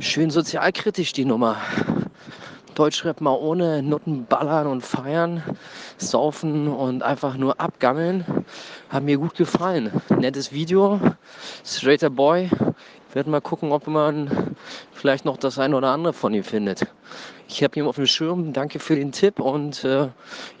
[0.00, 1.56] Schön sozialkritisch die Nummer.
[2.74, 5.42] Deutschrap mal ohne Nutten ballern und feiern,
[5.96, 8.24] saufen und einfach nur abgammeln.
[8.90, 9.90] Hat mir gut gefallen.
[10.10, 11.00] Nettes Video,
[11.64, 12.50] straighter Boy.
[13.08, 14.54] Ich werde mal gucken, ob man
[14.92, 16.86] vielleicht noch das eine oder andere von ihm findet.
[17.48, 18.52] Ich habe ihn auf dem Schirm.
[18.52, 20.08] Danke für den Tipp und äh,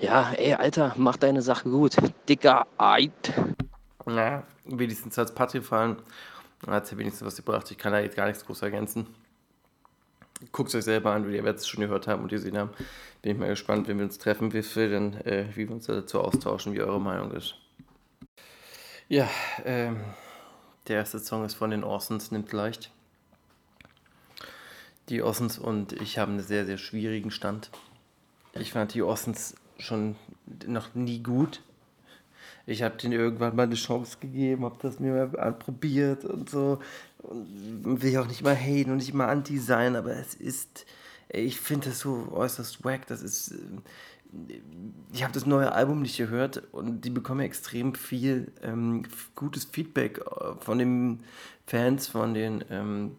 [0.00, 1.94] ja, ey, Alter, mach deine Sache gut.
[2.28, 3.12] Dicker Eid.
[4.06, 5.96] Na, wenigstens als Patri-Fallen
[6.66, 7.70] hat es ja wenigstens was gebracht.
[7.70, 9.06] Ich kann da jetzt gar nichts groß ergänzen.
[10.52, 12.70] Guckt es euch selber an, wie ihr es schon gehört haben und gesehen haben.
[13.22, 15.86] Bin ich mal gespannt, wenn wir uns treffen, wie, wir, denn, äh, wie wir uns
[15.86, 17.56] dazu austauschen, wie eure Meinung ist.
[19.08, 19.28] Ja,
[19.64, 20.00] ähm,
[20.86, 22.92] der erste Song ist von den Orsons, nimmt leicht.
[25.08, 27.70] Die Orsons und ich haben einen sehr, sehr schwierigen Stand.
[28.52, 30.16] Ich fand die Orsons schon
[30.66, 31.62] noch nie gut.
[32.68, 36.80] Ich habe denen irgendwann mal eine Chance gegeben, habe das mir mal anprobiert und so.
[37.22, 40.84] Und will auch nicht mal haten und nicht mal anti sein, aber es ist,
[41.30, 43.06] ich finde das so äußerst wack.
[43.06, 43.54] Das ist,
[45.14, 49.04] ich habe das neue Album nicht gehört und die bekommen extrem viel ähm,
[49.34, 51.20] gutes Feedback äh, von den
[51.66, 53.12] Fans, von den ähm,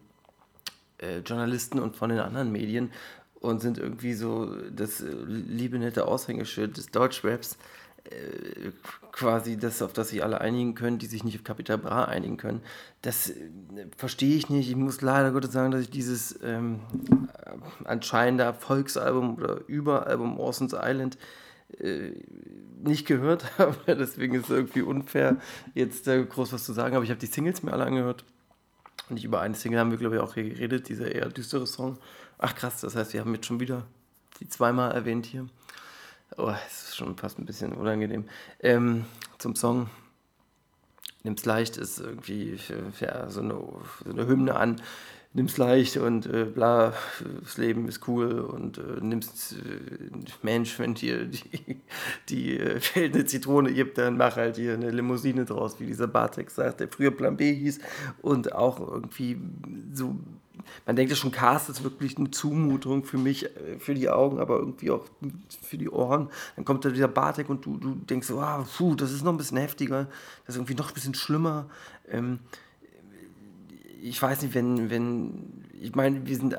[0.98, 2.92] äh, Journalisten und von den anderen Medien
[3.40, 7.58] und sind irgendwie so das äh, liebe nette Aushängeschild des Deutschraps.
[8.04, 8.70] Äh,
[9.12, 12.36] quasi das, auf das sich alle einigen können, die sich nicht auf Capital Bra einigen
[12.38, 12.62] können.
[13.02, 13.34] Das äh,
[13.96, 14.70] verstehe ich nicht.
[14.70, 16.80] Ich muss leider Gottes sagen, dass ich dieses ähm,
[17.84, 21.18] anscheinende Erfolgsalbum oder Überalbum Orson's Island
[21.78, 22.12] äh,
[22.82, 23.76] nicht gehört habe.
[23.86, 25.36] Deswegen ist es irgendwie unfair,
[25.74, 26.94] jetzt groß was zu sagen.
[26.96, 28.24] Aber ich habe die Singles mir alle angehört.
[29.08, 31.98] Und nicht über eine Single haben wir, glaube ich, auch geredet, dieser eher düstere Song.
[32.38, 33.84] Ach krass, das heißt, wir haben jetzt schon wieder
[34.40, 35.46] die zweimal erwähnt hier.
[36.36, 38.24] Oh, es ist schon fast ein bisschen unangenehm.
[38.60, 39.04] Ähm,
[39.38, 39.90] zum Song.
[41.22, 42.56] Nimm's leicht ist irgendwie
[43.00, 43.54] ja, so, eine,
[44.04, 44.80] so eine Hymne an.
[45.32, 46.92] Nimm's leicht und äh, bla,
[47.42, 50.10] das Leben ist cool und äh, nimmst äh,
[50.42, 51.80] Mensch, wenn dir die,
[52.28, 56.50] die äh, eine Zitrone gibt, dann mach halt hier eine Limousine draus, wie dieser Bartek
[56.50, 57.78] sagt, der früher Plan B hieß
[58.22, 59.38] und auch irgendwie
[59.92, 60.16] so
[60.86, 64.38] man denkt ja schon, Cast ist wirklich eine Zumutung für mich, äh, für die Augen,
[64.38, 65.04] aber irgendwie auch
[65.62, 66.28] für die Ohren.
[66.56, 69.32] Dann kommt da dieser Bartek und du, du denkst so, ah, puh, das ist noch
[69.32, 70.08] ein bisschen heftiger,
[70.46, 71.66] das ist irgendwie noch ein bisschen schlimmer.
[72.08, 72.40] Ähm,
[74.02, 76.56] ich weiß nicht, wenn, wenn, ich meine, wir sind,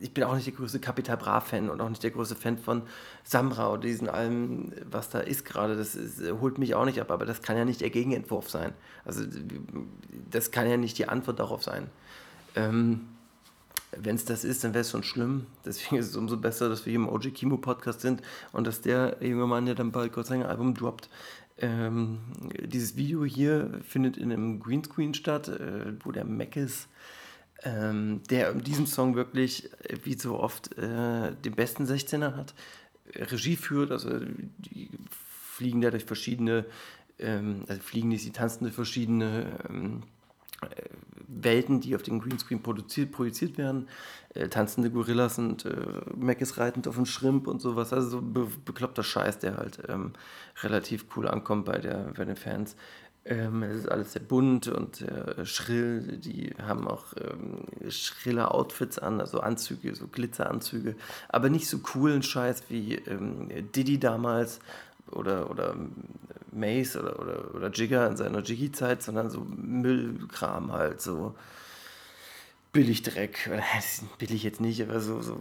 [0.00, 2.82] ich bin auch nicht der größte Capital Bra-Fan und auch nicht der größte Fan von
[3.22, 5.76] Samra oder diesen allem, was da ist gerade.
[5.76, 8.72] Das ist, holt mich auch nicht ab, aber das kann ja nicht der Gegenentwurf sein.
[9.04, 9.24] Also,
[10.30, 11.88] das kann ja nicht die Antwort darauf sein.
[12.56, 13.00] Ähm,
[13.96, 15.46] wenn es das ist, dann wäre es schon schlimm.
[15.64, 18.80] Deswegen ist es umso besser, dass wir hier im OG Kimo Podcast sind und dass
[18.80, 21.08] der junge Mann ja dann bald Gott sei Dank ein Album droppt.
[21.58, 22.18] Ähm,
[22.64, 26.88] dieses Video hier findet in einem Greenscreen statt, äh, wo der Mac ist,
[27.62, 32.54] ähm, der in diesem Song wirklich, äh, wie so oft, äh, den besten 16er hat,
[33.14, 34.20] Regie führt, also
[34.58, 36.64] die fliegen da durch verschiedene,
[37.18, 40.02] ähm, also fliegen nicht, sie tanzen durch verschiedene ähm,
[41.32, 43.88] Welten, die auf dem Greenscreen produziert, projiziert werden.
[44.34, 45.74] Äh, tanzende Gorillas und äh,
[46.16, 47.92] Mac ist reitend auf dem Schrimp und sowas.
[47.92, 50.12] Also so be bekloppter Scheiß, der halt ähm,
[50.62, 52.76] relativ cool ankommt bei, der, bei den Fans.
[53.24, 56.18] Ähm, es ist alles sehr bunt und äh, schrill.
[56.18, 60.96] Die haben auch ähm, schrille Outfits an, also Anzüge, so Glitzeranzüge.
[61.28, 64.60] Aber nicht so coolen Scheiß wie ähm, Diddy damals
[65.12, 65.74] oder, oder
[66.52, 71.34] Mace oder, oder, oder Jigger in seiner Jiggy-Zeit, sondern so Müllkram halt, so
[72.72, 73.50] Billigdreck.
[74.18, 75.40] Billig jetzt nicht, aber so, so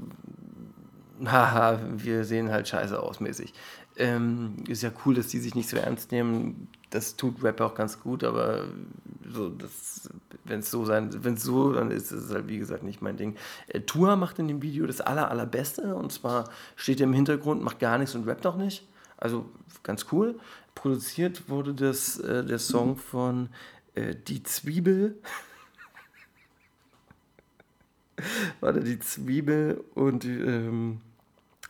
[1.26, 3.54] haha, wir sehen halt scheiße aus mäßig.
[3.98, 6.70] Ähm, ist ja cool, dass die sich nicht so ernst nehmen.
[6.90, 8.64] Das tut Rapper auch ganz gut, aber
[9.30, 9.52] so,
[10.46, 13.18] wenn es so sein, wenn es so, dann ist es halt wie gesagt nicht mein
[13.18, 13.36] Ding.
[13.68, 17.62] Äh, Tua macht in dem Video das aller, allerbeste und zwar steht er im Hintergrund,
[17.62, 18.88] macht gar nichts und rappt auch nicht.
[19.20, 19.46] Also
[19.84, 20.40] ganz cool.
[20.76, 23.50] Produziert wurde das, äh, der Song von
[23.96, 25.18] äh, Die Zwiebel.
[28.62, 31.02] Warte, Die Zwiebel und ähm,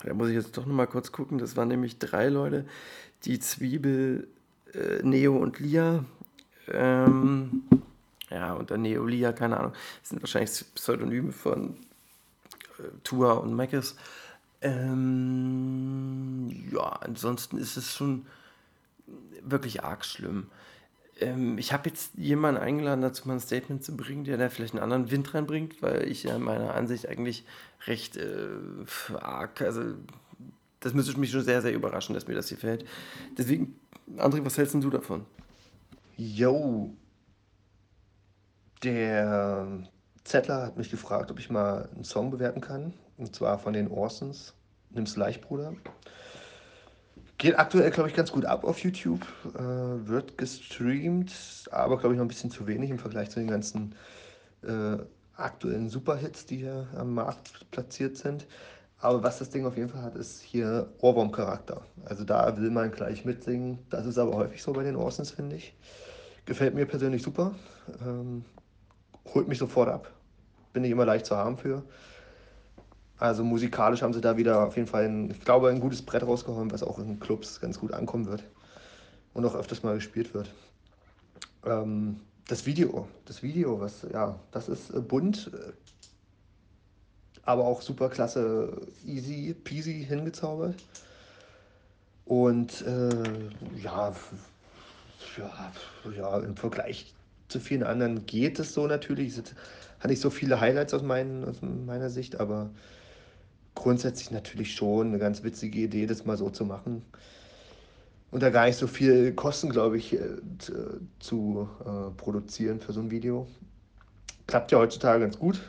[0.04, 1.40] da muss ich jetzt doch nochmal kurz gucken.
[1.40, 2.66] Das waren nämlich drei Leute.
[3.24, 4.28] Die Zwiebel,
[4.74, 6.06] äh, Neo und Lia.
[6.72, 7.64] Ähm,
[8.30, 9.74] ja, und dann Neo, Lia, keine Ahnung.
[10.02, 11.78] Das sind wahrscheinlich Pseudonyme von
[12.78, 13.96] äh, Tua und Mackes.
[14.62, 18.26] Ähm, ja, ansonsten ist es schon
[19.42, 20.48] wirklich arg schlimm.
[21.20, 24.74] Ähm, ich habe jetzt jemanden eingeladen, dazu mal ein Statement zu bringen, der da vielleicht
[24.74, 27.46] einen anderen Wind reinbringt, weil ich ja meiner Ansicht eigentlich
[27.88, 28.50] recht äh,
[29.20, 29.82] arg, also
[30.80, 32.86] das müsste mich schon sehr, sehr überraschen, dass mir das hier fällt.
[33.38, 33.80] Deswegen,
[34.18, 35.26] André, was hältst du davon?
[36.16, 36.94] Yo,
[38.84, 39.68] der
[40.24, 42.94] Zettler hat mich gefragt, ob ich mal einen Song bewerten kann.
[43.20, 44.54] Und zwar von den Orsons.
[44.92, 45.74] Nimm's leicht, Bruder.
[47.38, 49.22] Geht aktuell, glaube ich, ganz gut ab auf YouTube.
[49.56, 51.34] Äh, wird gestreamt,
[51.72, 53.94] aber, glaube ich, noch ein bisschen zu wenig im Vergleich zu den ganzen
[54.64, 54.98] äh,
[55.36, 58.48] aktuellen Superhits, die hier am Markt platziert sind.
[59.00, 61.82] Aber was das Ding auf jeden Fall hat, ist hier Ohrwurm-Charakter.
[62.06, 63.80] Also da will man gleich mitsingen.
[63.90, 65.74] Das ist aber häufig so bei den Orsons, finde ich.
[66.46, 67.54] Gefällt mir persönlich super.
[68.02, 68.44] Ähm,
[69.34, 70.12] holt mich sofort ab.
[70.72, 71.84] Bin ich immer leicht zu haben für.
[73.20, 76.24] Also musikalisch haben sie da wieder auf jeden Fall, ein, ich glaube, ein gutes Brett
[76.24, 78.44] rausgehauen, was auch in Clubs ganz gut ankommen wird
[79.34, 80.50] und auch öfters mal gespielt wird.
[81.66, 85.74] Ähm, das Video, das Video, was, ja, das ist äh, bunt, äh,
[87.44, 90.76] aber auch super klasse, easy peasy hingezaubert.
[92.24, 93.10] Und äh,
[93.84, 94.14] ja,
[95.38, 95.72] ja,
[96.16, 97.14] ja, im Vergleich
[97.50, 99.38] zu vielen anderen geht es so natürlich.
[99.38, 99.56] Es
[100.00, 102.70] hat nicht so viele Highlights aus, meinen, aus meiner Sicht, aber
[103.80, 107.04] grundsätzlich natürlich schon eine ganz witzige Idee, das mal so zu machen.
[108.30, 110.20] Und da gar nicht so viel Kosten, glaube ich, äh,
[111.20, 113.48] zu äh, produzieren für so ein Video.
[114.48, 115.62] Klappt ja heutzutage ganz gut,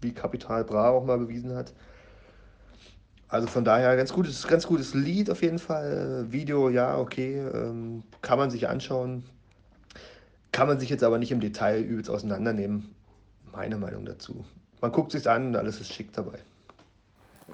[0.00, 1.72] wie Kapital Bra auch mal bewiesen hat.
[3.28, 6.26] Also von daher ganz gutes, ganz gutes Lied auf jeden Fall.
[6.30, 9.22] Video, ja, okay, ähm, kann man sich anschauen.
[10.50, 12.94] Kann man sich jetzt aber nicht im Detail übelst auseinandernehmen.
[13.52, 14.44] Meine Meinung dazu.
[14.80, 16.38] Man guckt sich an und alles ist schick dabei.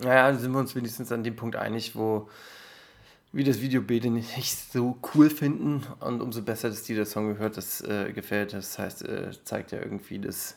[0.02, 2.28] Naja, sind wir uns wenigstens an dem Punkt einig, wo
[3.32, 7.28] wir das Video beide nicht so cool finden und umso besser, dass dir der Song
[7.28, 8.52] gehört, das äh, gefällt.
[8.52, 10.56] Das heißt, äh, zeigt ja irgendwie, dass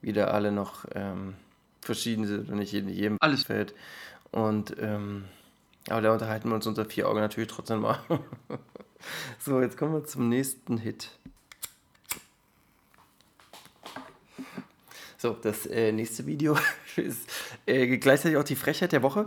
[0.00, 1.34] wieder alle noch ähm,
[1.80, 3.74] verschieden sind und nicht jedem alles gefällt.
[4.30, 5.24] Und ähm,
[5.88, 7.98] aber da unterhalten wir uns unter vier Augen natürlich trotzdem mal.
[9.38, 11.10] so, jetzt kommen wir zum nächsten Hit.
[15.24, 16.54] So, das äh, nächste Video
[16.96, 17.20] ist
[17.64, 19.24] äh, gleichzeitig auch die Frechheit der Woche.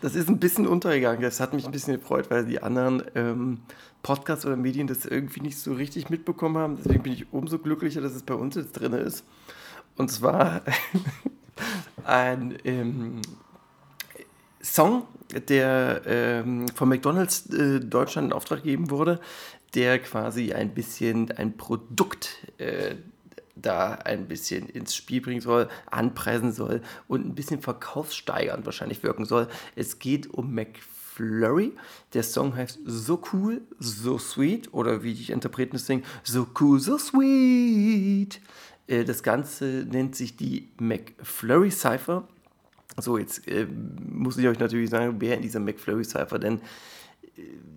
[0.00, 1.22] das ist ein bisschen untergegangen.
[1.22, 3.60] Das hat mich ein bisschen gefreut, weil die anderen ähm,
[4.02, 6.76] Podcasts oder Medien das irgendwie nicht so richtig mitbekommen haben.
[6.76, 9.24] Deswegen bin ich umso glücklicher, dass es bei uns jetzt drin ist.
[9.96, 10.62] Und zwar
[12.04, 13.22] ein ähm,
[14.60, 15.04] Song,
[15.48, 19.20] der ähm, von McDonalds äh, Deutschland in Auftrag gegeben wurde,
[19.76, 22.96] der quasi ein bisschen ein Produkt äh,
[23.56, 29.24] da ein bisschen ins Spiel bringen soll, anpreisen soll und ein bisschen verkaufssteigernd wahrscheinlich wirken
[29.24, 29.48] soll.
[29.76, 31.72] Es geht um McFlurry.
[32.12, 36.80] Der Song heißt So Cool, So Sweet oder wie die Interpreten es singen, So Cool,
[36.80, 38.40] So Sweet.
[38.86, 42.28] Äh, das Ganze nennt sich die McFlurry Cypher.
[42.96, 46.60] So, jetzt äh, muss ich euch natürlich sagen, wer in dieser McFlurry Cypher denn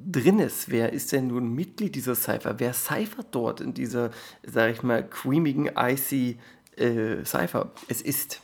[0.05, 0.69] drin ist.
[0.69, 2.59] Wer ist denn nun Mitglied dieser Cypher?
[2.59, 4.11] Wer cyphert dort in dieser,
[4.43, 6.37] sag ich mal, creamigen, icy
[6.75, 7.71] äh, Cypher?
[7.87, 8.41] Es ist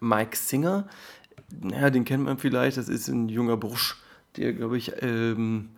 [0.00, 0.88] Mike Singer.
[1.60, 2.76] Naja, den kennt man vielleicht.
[2.76, 3.96] Das ist ein junger Bursch,
[4.36, 5.70] der, glaube ich, ähm,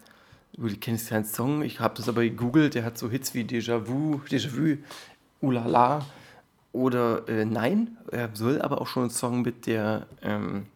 [0.64, 2.74] ich kenne keinen Song, ich habe das aber gegoogelt.
[2.74, 4.78] Der hat so Hits wie Déjà Vu, Déjà Vu,
[5.40, 6.06] Ulala
[6.72, 7.98] oder äh, Nein.
[8.10, 10.66] Er soll aber auch schon einen Song mit der ähm,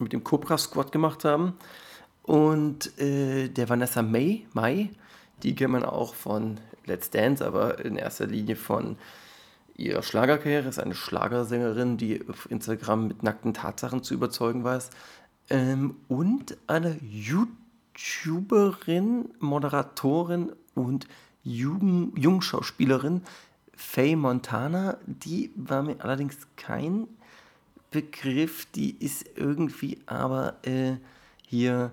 [0.00, 1.54] mit dem Cobra Squad gemacht haben.
[2.24, 4.90] Und äh, der Vanessa May, May,
[5.42, 8.96] die kennt man auch von Let's Dance, aber in erster Linie von
[9.76, 14.88] ihrer Schlagerkarriere, ist eine Schlagersängerin, die auf Instagram mit nackten Tatsachen zu überzeugen weiß.
[15.50, 21.06] Ähm, und eine YouTuberin, Moderatorin und
[21.42, 23.20] Jugend Jungschauspielerin,
[23.76, 24.96] Faye Montana.
[25.06, 27.06] Die war mir allerdings kein
[27.90, 30.94] Begriff, die ist irgendwie aber äh,
[31.46, 31.92] hier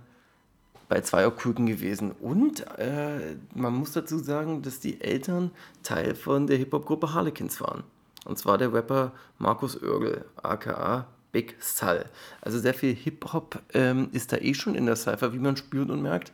[0.91, 2.12] bei Zweierküken gewesen.
[2.12, 5.51] Und äh, man muss dazu sagen, dass die Eltern
[5.84, 7.84] Teil von der Hip-Hop-Gruppe Harlequins waren.
[8.25, 12.08] Und zwar der Rapper Markus Oergel, aka Big Sal.
[12.41, 15.89] Also sehr viel Hip-Hop ähm, ist da eh schon in der Cypher, wie man spürt
[15.89, 16.34] und merkt.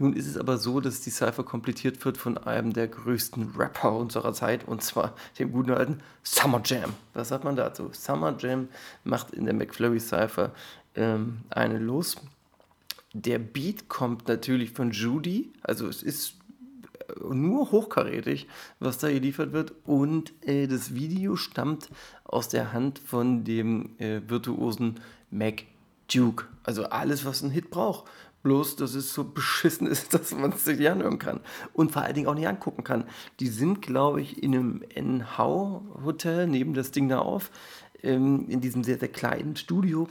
[0.00, 3.92] Nun ist es aber so, dass die Cypher komplettiert wird von einem der größten Rapper
[3.92, 6.94] unserer Zeit, und zwar dem guten alten Summer Jam.
[7.14, 7.90] Was sagt man dazu?
[7.92, 8.66] Summer Jam
[9.04, 10.50] macht in der McFlurry Cypher
[10.96, 12.16] ähm, eine los
[13.12, 16.34] der Beat kommt natürlich von Judy, also es ist
[17.08, 18.48] äh, nur hochkarätig,
[18.80, 19.74] was da geliefert wird.
[19.84, 21.90] Und äh, das Video stammt
[22.24, 25.00] aus der Hand von dem äh, virtuosen
[25.30, 25.64] Mac
[26.12, 26.46] Duke.
[26.62, 28.10] Also alles, was ein Hit braucht.
[28.42, 31.40] Bloß, dass es so beschissen ist, dass man es sich nicht anhören kann.
[31.74, 33.04] Und vor allen Dingen auch nicht angucken kann.
[33.40, 37.50] Die sind, glaube ich, in einem NH-Hotel, neben das Ding da auf,
[38.02, 40.08] ähm, in diesem sehr, sehr kleinen Studio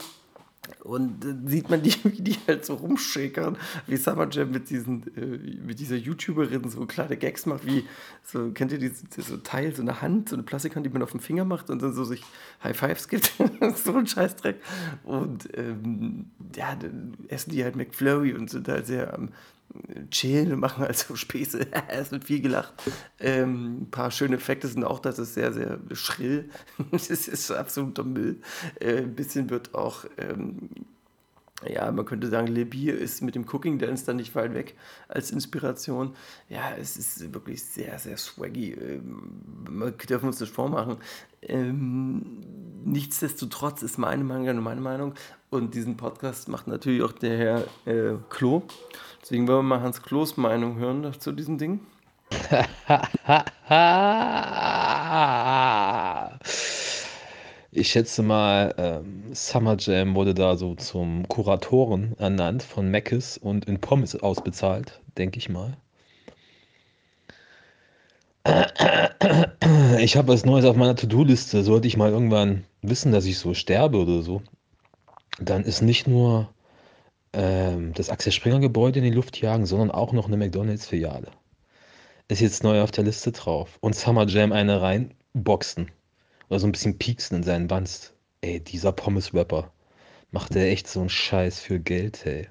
[0.84, 3.56] Und äh, sieht man die, wie die halt so rumschäkern,
[3.86, 7.84] wie Summer Jam mit, diesen, äh, mit dieser YouTuberin so kleine Gags macht, wie,
[8.24, 11.10] so, kennt ihr dieses, so Teil, so eine Hand, so eine Plastikhand, die man auf
[11.10, 12.22] dem Finger macht und dann so sich
[12.62, 13.32] High Fives gibt.
[13.76, 14.60] so ein Scheißdreck.
[15.04, 19.30] Und ähm, ja, dann essen die halt McFlurry und sind halt sehr am
[20.10, 21.66] chillen machen also Späße.
[21.88, 22.74] es wird viel gelacht.
[23.18, 26.50] Ähm, ein paar schöne Effekte sind auch, das ist sehr, sehr schrill.
[26.90, 28.40] das ist absoluter Müll.
[28.80, 30.70] Äh, ein bisschen wird auch, ähm,
[31.66, 34.76] ja, man könnte sagen, Le Bier ist mit dem Cooking Dance dann nicht weit weg
[35.08, 36.14] als Inspiration.
[36.48, 38.72] Ja, es ist wirklich sehr, sehr swaggy.
[38.72, 39.32] Ähm,
[39.70, 40.96] wir dürfen uns das vormachen.
[41.40, 42.40] Ähm,
[42.84, 45.14] nichtsdestotrotz ist meine Meinung meine Meinung.
[45.52, 48.62] Und diesen Podcast macht natürlich auch der Herr äh, Klo.
[49.20, 51.80] Deswegen wollen wir mal Hans Klos Meinung hören zu diesem Ding.
[57.70, 63.66] ich schätze mal, ähm, Summer Jam wurde da so zum Kuratoren ernannt von Meckes und
[63.66, 65.76] in Pommes ausbezahlt, denke ich mal.
[69.98, 71.62] Ich habe was Neues auf meiner To-Do-Liste.
[71.62, 74.40] Sollte ich mal irgendwann wissen, dass ich so sterbe oder so,
[75.38, 76.52] dann ist nicht nur
[77.32, 81.30] ähm, das Axel Springer Gebäude in die Luft jagen, sondern auch noch eine McDonalds-Filiale.
[82.28, 83.78] Ist jetzt neu auf der Liste drauf.
[83.80, 85.90] Und Summer Jam eine reinboxen.
[86.48, 88.14] Oder so ein bisschen pieksen in seinen Wanst.
[88.40, 89.72] Ey, dieser Pommes-Rapper.
[90.30, 92.48] Macht der echt so einen Scheiß für Geld, ey.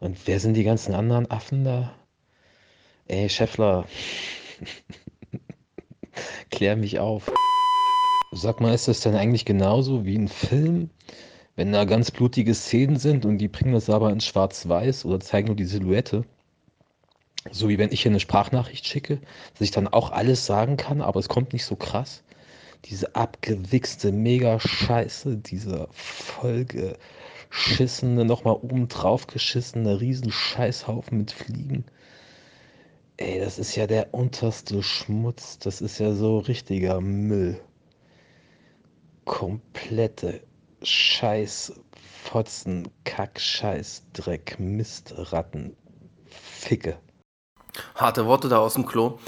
[0.00, 1.94] Und wer sind die ganzen anderen Affen da?
[3.06, 3.86] Ey, Scheffler.
[6.50, 7.30] Klär mich auf.
[8.32, 10.90] Sag mal, ist das denn eigentlich genauso wie ein Film?
[11.56, 15.46] Wenn da ganz blutige Szenen sind und die bringen das aber in Schwarz-Weiß oder zeigen
[15.46, 16.24] nur die Silhouette,
[17.50, 19.20] so wie wenn ich hier eine Sprachnachricht schicke,
[19.52, 22.24] dass ich dann auch alles sagen kann, aber es kommt nicht so krass.
[22.86, 31.84] Diese abgewichste Mega-Scheiße, dieser vollgeschissene, nochmal oben drauf geschissene Riesenscheißhaufen mit Fliegen.
[33.16, 35.60] Ey, das ist ja der unterste Schmutz.
[35.60, 37.60] Das ist ja so richtiger Müll.
[39.24, 40.40] Komplette
[40.84, 41.72] Scheiß,
[42.24, 45.76] Fotzen, Kack, Scheiß, Dreck, Mist, Ratten,
[46.26, 46.98] Ficke.
[47.94, 49.18] Harte Worte da aus dem Klo.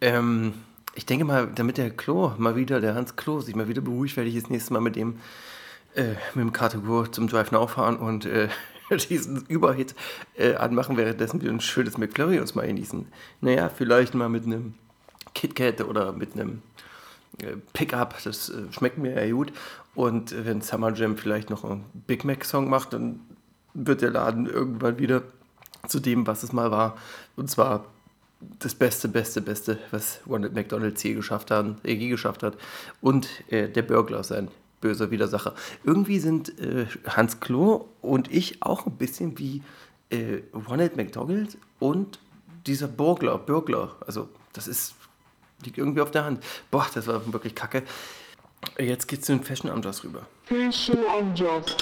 [0.00, 0.54] Ähm,
[0.94, 4.16] ich denke mal, damit der Klo mal wieder, der Hans Klo, sich mal wieder beruhigt,
[4.16, 5.18] werde ich das nächste Mal mit dem,
[5.94, 8.48] äh, mit dem Kategor zum Drive Now fahren und äh,
[9.08, 9.94] diesen Überhit
[10.36, 13.06] äh, anmachen, währenddessen wir ein schönes McFlurry uns mal genießen.
[13.40, 14.74] Naja, vielleicht mal mit einem
[15.34, 16.62] KitKat oder mit einem
[17.42, 19.52] äh, Pickup, das äh, schmeckt mir ja gut.
[19.96, 23.20] Und wenn Summer Jam vielleicht noch einen Big Mac-Song macht, dann
[23.74, 25.22] wird der Laden irgendwann wieder
[25.88, 26.96] zu dem, was es mal war.
[27.34, 27.86] Und zwar
[28.58, 32.56] das Beste, Beste, Beste, was Ronald McDonald's je geschafft hat, äh, je geschafft hat.
[33.00, 34.48] Und äh, der Burglar, sein
[34.80, 35.54] böser Widersacher.
[35.82, 39.62] Irgendwie sind äh, Hans Klo und ich auch ein bisschen wie
[40.10, 42.20] äh, Ronald McDonald und
[42.66, 43.96] dieser Burglar, Burglar.
[44.06, 44.94] Also, das ist
[45.64, 46.44] Liegt irgendwie auf der Hand.
[46.70, 47.82] Boah, das war wirklich kacke.
[48.78, 50.26] Jetzt geht's zu den Fashion Amjas rüber.
[50.44, 51.76] Fashion Amjas.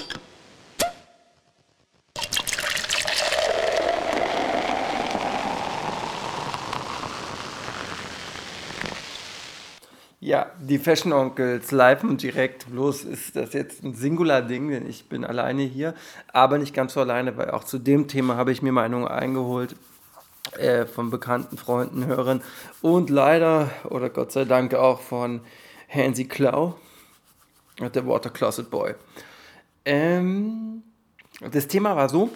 [10.25, 12.71] Ja, die Fashion Onkels live und direkt.
[12.71, 15.93] Bloß ist das jetzt ein Singular-Ding, denn ich bin alleine hier,
[16.33, 19.75] aber nicht ganz so alleine, weil auch zu dem Thema habe ich mir Meinungen eingeholt
[20.57, 22.41] äh, von bekannten Freunden, Hörern
[22.81, 25.41] und leider oder Gott sei Dank auch von
[25.95, 26.77] Hansi Klau,
[27.79, 28.95] der Water Closet Boy.
[29.85, 30.83] Ähm,
[31.51, 32.29] das Thema war so,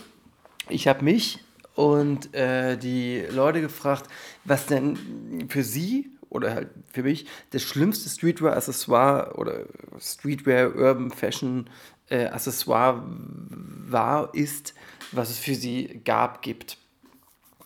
[0.70, 1.40] ich habe mich
[1.76, 4.10] und äh, die Leute gefragt,
[4.44, 9.66] was denn für sie oder halt für mich das schlimmste Streetwear-Accessoire oder
[10.00, 11.70] Streetwear, Urban Fashion
[12.10, 12.30] äh,
[13.88, 14.74] war, ist,
[15.12, 16.78] was es für sie gab, gibt.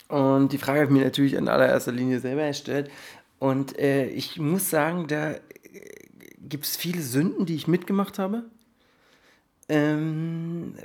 [0.08, 2.91] Und die Frage habe ich mir natürlich in allererster Linie selber gestellt.
[3.39, 5.36] Und äh, ich muss sagen, da
[6.50, 8.44] gibt es viele Sünden, die ich mitgemacht habe.
[9.70, 10.76] Ähm,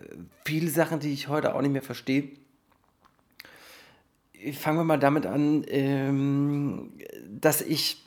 [0.45, 2.31] viele Sachen, die ich heute auch nicht mehr verstehe.
[4.53, 6.93] Fangen wir mal damit an, ähm,
[7.29, 8.05] dass ich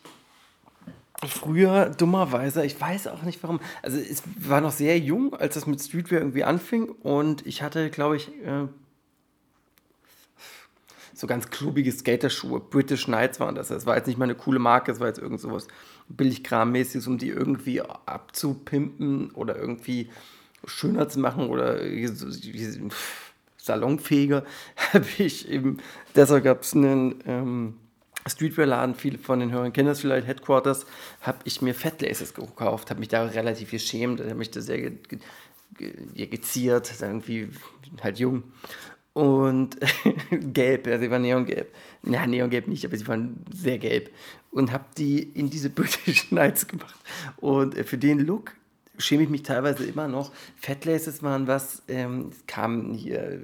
[1.27, 5.67] früher dummerweise, ich weiß auch nicht warum, also es war noch sehr jung, als das
[5.67, 8.67] mit Streetwear irgendwie anfing und ich hatte, glaube ich, äh,
[11.13, 12.59] so ganz klubige Skaterschuhe.
[12.59, 13.67] British Knights waren das.
[13.67, 15.67] Das war jetzt nicht mal eine coole Marke, das war jetzt irgend sowas
[16.15, 20.09] Billigkrammäßiges, um die irgendwie abzupimpen oder irgendwie
[20.65, 21.79] schöner zu machen oder
[23.57, 24.43] salonfähiger.
[24.93, 25.77] Habe ich eben,
[26.15, 27.73] deshalb gab es einen ähm,
[28.27, 30.85] Streetwear-Laden, viele von den Hörern kennen das vielleicht, Headquarters,
[31.21, 34.91] habe ich mir Fat Laces gekauft, habe mich da relativ geschämt, habe mich da sehr
[36.13, 37.49] ja, geziert, irgendwie
[38.01, 38.43] halt jung.
[39.13, 39.77] Und
[40.31, 41.73] gelb, ja, sie waren neongelb.
[42.03, 44.09] Ja, neongelb nicht, aber sie waren sehr gelb.
[44.51, 46.95] Und habe die in diese British Knights gemacht.
[47.37, 48.53] Und äh, für den Look
[48.97, 50.31] schäme ich mich teilweise immer noch.
[50.57, 53.41] Fatlaces waren was, ähm, kamen hier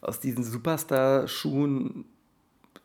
[0.00, 2.04] aus diesen Superstar-Schuhen,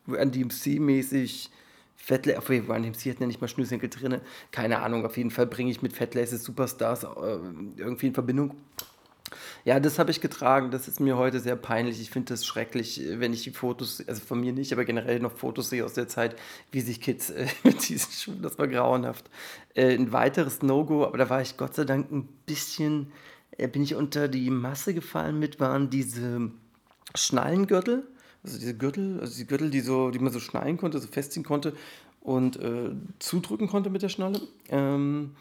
[0.06, 1.50] Run DMC-mäßig.
[1.96, 4.20] Fatlaces, auf Run DMC hat ja nicht mal Schnürsenkel drin.
[4.50, 7.38] Keine Ahnung, auf jeden Fall bringe ich mit Fatlaces Superstars äh,
[7.76, 8.54] irgendwie in Verbindung.
[9.64, 10.70] Ja, das habe ich getragen.
[10.70, 12.00] Das ist mir heute sehr peinlich.
[12.00, 15.32] Ich finde das schrecklich, wenn ich die Fotos, also von mir nicht, aber generell noch
[15.32, 16.36] Fotos sehe aus der Zeit,
[16.70, 19.30] wie sich Kids äh, mit diesen Schuhen, das war grauenhaft.
[19.74, 23.12] Äh, ein weiteres No-Go, aber da war ich Gott sei Dank ein bisschen,
[23.56, 26.50] äh, bin ich unter die Masse gefallen mit, waren diese
[27.14, 28.06] Schnallengürtel.
[28.42, 31.44] Also diese Gürtel, also die Gürtel, die, so, die man so schnallen konnte, so festziehen
[31.44, 31.74] konnte
[32.20, 34.40] und äh, zudrücken konnte mit der Schnalle.
[34.68, 35.34] Ähm,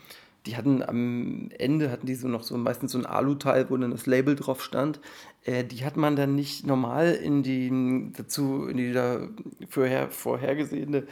[0.46, 3.92] die hatten am Ende hatten die so noch so meistens so ein Aluteil, wo dann
[3.92, 5.00] das Label drauf stand.
[5.46, 9.28] Äh, die hat man dann nicht normal in die dazu in die da
[9.70, 11.04] vorher, vorhergesehene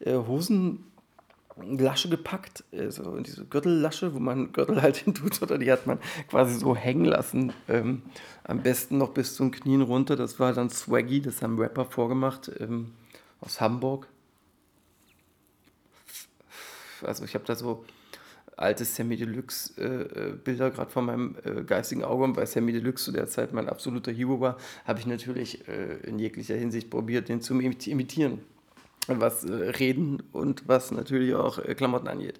[0.00, 5.70] äh, Hosenlasche gepackt, also in diese Gürtellasche, wo man Gürtel halt hin tut, oder die
[5.70, 7.52] hat man quasi so hängen lassen.
[7.68, 8.02] Ähm,
[8.42, 10.16] am besten noch bis zum Knien runter.
[10.16, 12.92] Das war dann Swaggy, das haben Rapper vorgemacht ähm,
[13.40, 14.08] aus Hamburg.
[17.02, 17.84] Also ich habe da so
[18.60, 23.06] alte Sammy Deluxe äh, äh gerade vor meinem äh, geistigen Auge und weil Sammy Deluxe
[23.06, 27.28] zu der Zeit mein absoluter Hero war, habe ich natürlich äh, in jeglicher Hinsicht probiert,
[27.28, 28.40] den zu imitieren.
[29.06, 32.38] Was Reden und was natürlich auch Klamotten angeht.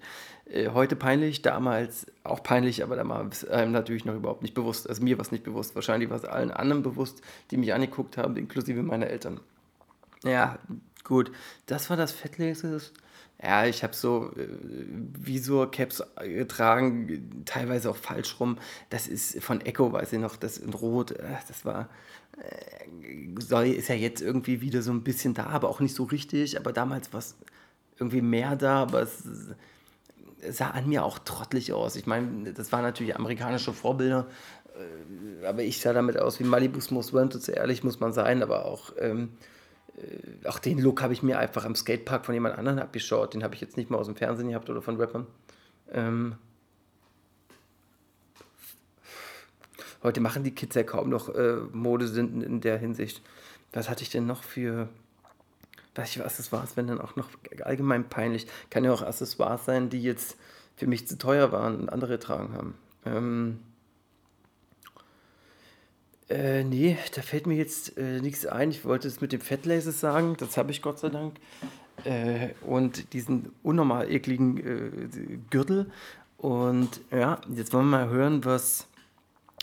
[0.73, 4.87] heute peinlich, damals auch peinlich, aber da war es einem natürlich noch überhaupt nicht bewusst.
[4.87, 5.75] Also mir war es nicht bewusst.
[5.75, 9.41] Wahrscheinlich war es allen anderen bewusst, die mich angeguckt haben, inklusive meiner Eltern.
[10.23, 10.59] Ja,
[11.03, 11.31] gut.
[11.65, 12.93] Das war das Fettleses
[13.43, 14.47] ja, ich habe so äh,
[15.17, 18.57] Visor-Caps getragen, teilweise auch falsch rum.
[18.89, 21.89] Das ist von Echo, weiß ich noch, das in Rot, äh, das war,
[22.37, 26.03] äh, soll, ist ja jetzt irgendwie wieder so ein bisschen da, aber auch nicht so
[26.03, 26.59] richtig.
[26.59, 27.35] Aber damals war es
[27.97, 29.23] irgendwie mehr da, aber es
[30.49, 31.95] sah an mir auch trottelig aus.
[31.95, 34.27] Ich meine, das waren natürlich amerikanische Vorbilder,
[35.41, 38.65] äh, aber ich sah damit aus wie Malibu's Wanted, so ehrlich muss man sein, aber
[38.65, 38.93] auch.
[38.99, 39.50] Ähm, äh,
[40.45, 43.33] auch den Look habe ich mir einfach am Skatepark von jemand anderem abgeschaut.
[43.33, 45.27] Den habe ich jetzt nicht mal aus dem Fernsehen gehabt oder von Rappern.
[45.91, 46.35] Ähm,
[50.03, 53.21] heute machen die Kids ja kaum noch äh, Modesünden in der Hinsicht.
[53.73, 54.89] Was hatte ich denn noch für.
[55.93, 57.29] Das war, wenn dann auch noch
[57.63, 58.47] allgemein peinlich.
[58.69, 60.37] Kann ja auch Accessoires sein, die jetzt
[60.77, 62.75] für mich zu teuer waren und andere getragen haben.
[63.05, 63.59] Ähm,
[66.31, 68.71] äh, nee, da fällt mir jetzt äh, nichts ein.
[68.71, 71.35] Ich wollte es mit dem Fettlaces sagen, das habe ich Gott sei Dank.
[72.03, 75.91] Äh, und diesen unnormal ekligen äh, Gürtel.
[76.37, 78.87] Und ja, jetzt wollen wir mal hören, was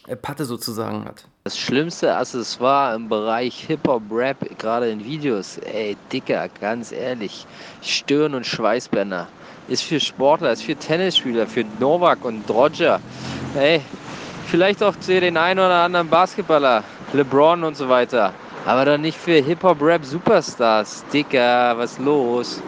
[0.06, 1.26] äh, Patte sozusagen hat.
[1.44, 7.46] Das schlimmste Accessoire im Bereich Hip-Hop-Rap, gerade in Videos, ey, Dicker, ganz ehrlich,
[7.82, 9.26] Stirn- und Schweißbänder.
[9.68, 13.00] Ist für Sportler, ist für Tennisspieler, für Novak und Roger.
[13.54, 13.82] Ey,
[14.50, 16.82] Vielleicht auch für den einen oder anderen Basketballer,
[17.12, 18.32] LeBron und so weiter.
[18.64, 21.04] Aber doch nicht für Hip-Hop-Rap-Superstars.
[21.12, 22.62] Dicker, was los?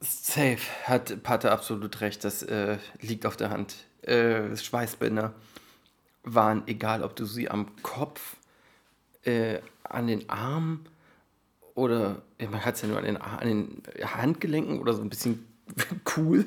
[0.00, 2.22] Safe, hat Pater absolut recht.
[2.22, 3.74] Das äh, liegt auf der Hand.
[4.02, 5.34] Äh, Schweißbänder
[6.22, 8.36] waren, egal ob du sie am Kopf,
[9.24, 10.86] äh, an den Armen
[11.74, 15.44] oder man hat es ja nur an den, an den Handgelenken oder so ein bisschen
[16.16, 16.44] cool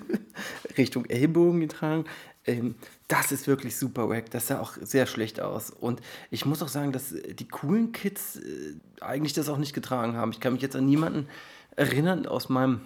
[0.77, 2.05] Richtung Ellbogen getragen.
[2.47, 2.75] Ähm,
[3.07, 4.31] das ist wirklich super wack.
[4.31, 5.69] Das sah auch sehr schlecht aus.
[5.69, 10.15] Und ich muss auch sagen, dass die coolen Kids äh, eigentlich das auch nicht getragen
[10.15, 10.31] haben.
[10.31, 11.27] Ich kann mich jetzt an niemanden
[11.75, 12.81] erinnern aus meinem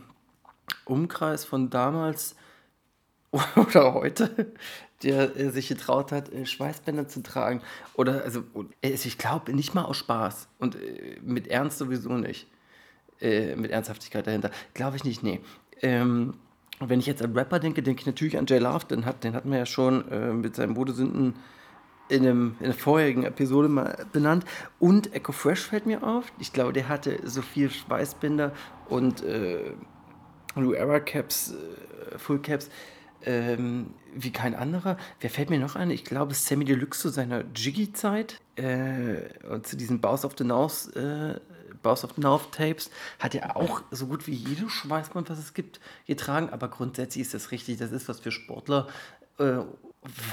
[0.85, 2.35] Umkreis von damals
[3.55, 4.51] oder heute,
[5.03, 7.61] der äh, sich getraut hat, äh, Schweißbänder zu tragen.
[7.93, 8.43] Oder, also,
[8.81, 10.49] ich glaube, nicht mal aus Spaß.
[10.59, 10.75] Und
[11.23, 12.47] mit Ernst sowieso nicht.
[13.21, 14.49] mit Ernsthaftigkeit dahinter.
[14.73, 15.41] Glaube ich nicht, nee.
[15.83, 16.33] Ähm,
[16.81, 19.23] und wenn ich jetzt an Rapper denke, denke ich natürlich an Jay Love, den, hat,
[19.23, 21.35] den hatten wir ja schon äh, mit seinen Modesünden
[22.09, 24.45] in, einem, in der vorherigen Episode mal benannt.
[24.79, 26.31] Und Echo Fresh fällt mir auf.
[26.39, 28.51] Ich glaube, der hatte so viel Schweißbinder
[28.89, 29.73] und äh,
[30.55, 32.69] Blue Era Caps, äh, Full Caps
[33.23, 34.97] ähm, wie kein anderer.
[35.19, 35.91] Wer fällt mir noch ein?
[35.91, 40.95] Ich glaube, Sammy Deluxe zu seiner Jiggy-Zeit äh, und zu diesen Bows of the North
[40.95, 41.35] äh,
[41.81, 45.79] Bows of North Tapes hat ja auch so gut wie jedes Schweißband, was es gibt,
[46.05, 46.49] getragen.
[46.49, 47.77] Aber grundsätzlich ist das richtig.
[47.77, 48.87] Das ist was für Sportler.
[49.37, 49.59] Äh,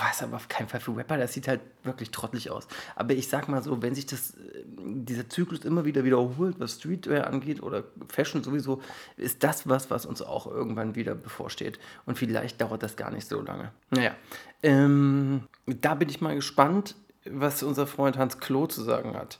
[0.01, 1.19] was aber auf keinen Fall für Rapper.
[1.19, 2.67] Das sieht halt wirklich trottelig aus.
[2.97, 6.77] Aber ich sag mal so, wenn sich das, äh, dieser Zyklus immer wieder wiederholt, was
[6.77, 8.81] Streetwear angeht oder Fashion sowieso,
[9.19, 11.79] ist das was, was uns auch irgendwann wieder bevorsteht.
[12.07, 13.71] Und vielleicht dauert das gar nicht so lange.
[13.91, 14.15] Naja,
[14.63, 16.95] ähm, da bin ich mal gespannt
[17.31, 19.39] was unser Freund Hans Klo zu sagen hat.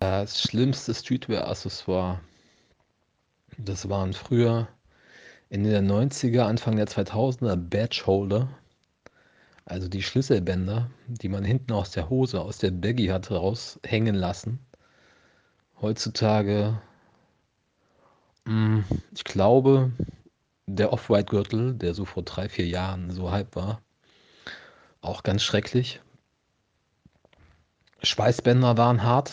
[0.00, 2.20] Das schlimmste Streetwear-Accessoire,
[3.58, 4.68] das waren früher
[5.50, 8.48] Ende der 90er, Anfang der 2000er Badge-Holder.
[9.64, 14.58] Also die Schlüsselbänder, die man hinten aus der Hose, aus der Baggy hat raushängen lassen.
[15.80, 16.80] Heutzutage,
[18.44, 18.84] mh,
[19.14, 19.92] ich glaube,
[20.66, 23.80] der Off-White-Gürtel, der so vor drei, vier Jahren so hype war,
[25.00, 26.00] auch ganz schrecklich.
[28.02, 29.32] Schweißbänder waren hart.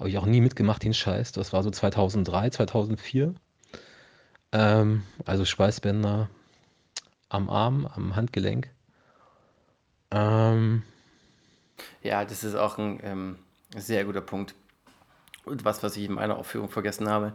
[0.00, 1.32] Habe ich auch nie mitgemacht, den Scheiß.
[1.32, 3.34] Das war so 2003, 2004.
[4.52, 6.30] Ähm, also Schweißbänder
[7.28, 8.70] am Arm, am Handgelenk.
[10.10, 10.84] Ähm,
[12.02, 13.36] Ja, das ist auch ein ähm,
[13.76, 14.54] sehr guter Punkt.
[15.44, 17.34] Und was, was ich in meiner Aufführung vergessen habe.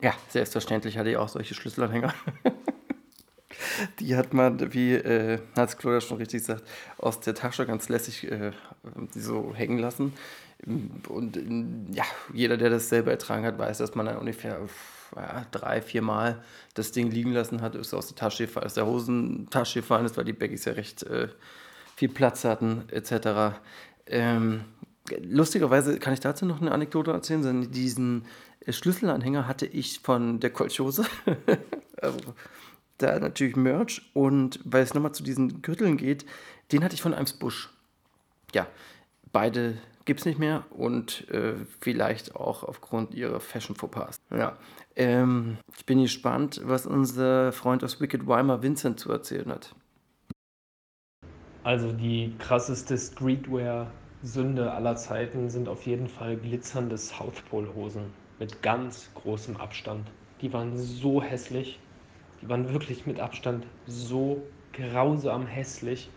[0.00, 2.14] Ja, selbstverständlich hatte ich auch solche Schlüsselanhänger.
[3.98, 6.64] Die hat man, wie äh, Hans Kloder schon richtig sagt,
[6.96, 8.52] aus der Tasche ganz lässig äh,
[9.14, 10.14] so hängen lassen.
[10.66, 11.38] Und
[11.92, 12.04] ja,
[12.34, 14.60] jeder, der das selber ertragen hat, weiß, dass man dann ungefähr
[15.16, 16.42] ja, drei, vier Mal
[16.74, 20.16] das Ding liegen lassen hat, ist aus der Tasche gefallen, aus der Hosentasche gefallen ist,
[20.16, 21.28] weil die Baggies ja recht äh,
[21.96, 23.58] viel Platz hatten, etc.
[24.06, 24.64] Ähm,
[25.22, 28.26] lustigerweise kann ich dazu noch eine Anekdote erzählen, denn diesen
[28.60, 31.04] äh, Schlüsselanhänger hatte ich von der Kolchose.
[32.02, 32.18] also,
[32.98, 36.26] da natürlich Merch und weil es nochmal zu diesen Gürteln geht,
[36.70, 37.70] den hatte ich von Eimsbusch.
[38.52, 38.66] Ja,
[39.32, 39.78] beide
[40.10, 44.20] gibt es nicht mehr und äh, vielleicht auch aufgrund ihrer Fashion-Fauxpas.
[44.36, 44.58] Ja,
[44.96, 49.72] ähm, ich bin gespannt, was unser Freund aus Wicked Weimar Vincent zu erzählen hat.
[51.62, 58.06] Also die krasseste Streetwear-Sünde aller Zeiten sind auf jeden Fall glitzernde South Pole-Hosen
[58.40, 60.10] mit ganz großem Abstand.
[60.40, 61.78] Die waren so hässlich.
[62.42, 64.42] Die waren wirklich mit Abstand so
[64.72, 66.10] grausam hässlich.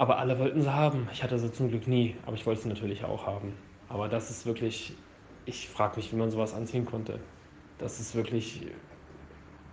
[0.00, 1.10] Aber alle wollten sie haben.
[1.12, 3.52] Ich hatte sie zum Glück nie, aber ich wollte sie natürlich auch haben.
[3.90, 4.94] Aber das ist wirklich,
[5.44, 7.20] ich frage mich, wie man sowas anziehen konnte.
[7.76, 8.66] Das ist wirklich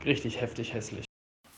[0.03, 1.05] richtig heftig hässlich.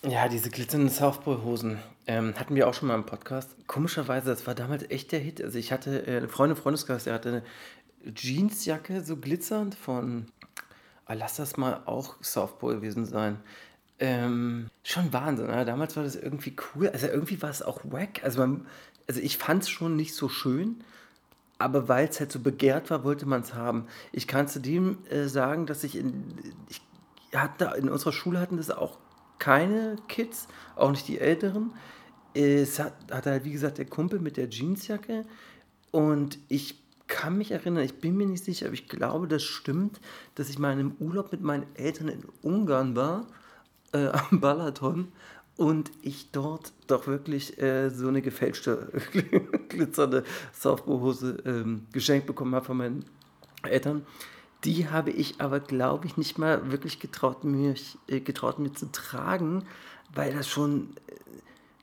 [0.07, 3.55] Ja, diese glitzernden South Pole Hosen ähm, hatten wir auch schon mal im Podcast.
[3.65, 5.43] Komischerweise, das war damals echt der Hit.
[5.43, 7.29] Also ich hatte äh, eine Freundin, Freundeskreis, der hatte
[8.03, 10.27] eine Jeansjacke, so glitzernd von,
[11.05, 13.39] ah, lass das mal auch South Pole gewesen sein.
[13.99, 15.65] Ähm, schon Wahnsinn, ne?
[15.65, 16.89] damals war das irgendwie cool.
[16.89, 18.23] Also irgendwie war es auch wack.
[18.23, 18.65] Also, man,
[19.07, 20.83] also ich fand es schon nicht so schön,
[21.57, 23.87] aber weil es halt so begehrt war, wollte man es haben.
[24.13, 26.23] Ich kann zudem äh, sagen, dass ich in,
[26.69, 26.81] ich
[27.35, 28.97] hatte, in unserer Schule hatten das auch
[29.37, 31.73] keine Kids, auch nicht die Älteren.
[32.33, 35.25] Es hat, hatte halt, wie gesagt, der Kumpel mit der Jeansjacke
[35.91, 39.99] und ich kann mich erinnern, ich bin mir nicht sicher, aber ich glaube, das stimmt,
[40.35, 43.25] dass ich mal in einem Urlaub mit meinen Eltern in Ungarn war,
[43.93, 45.11] äh, am Balaton
[45.57, 48.91] und ich dort doch wirklich äh, so eine gefälschte,
[49.69, 50.23] glitzernde
[50.53, 53.05] Softballhose ähm, geschenkt bekommen habe von meinen
[53.63, 54.05] Eltern.
[54.63, 58.91] Die habe ich aber, glaube ich, nicht mal wirklich getraut, mich, äh, getraut, mir zu
[58.91, 59.65] tragen,
[60.13, 61.13] weil das schon, äh,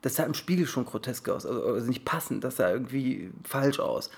[0.02, 3.78] das sah im Spiegel schon grotesk aus, also, also nicht passend, das sah irgendwie falsch
[3.78, 4.10] aus.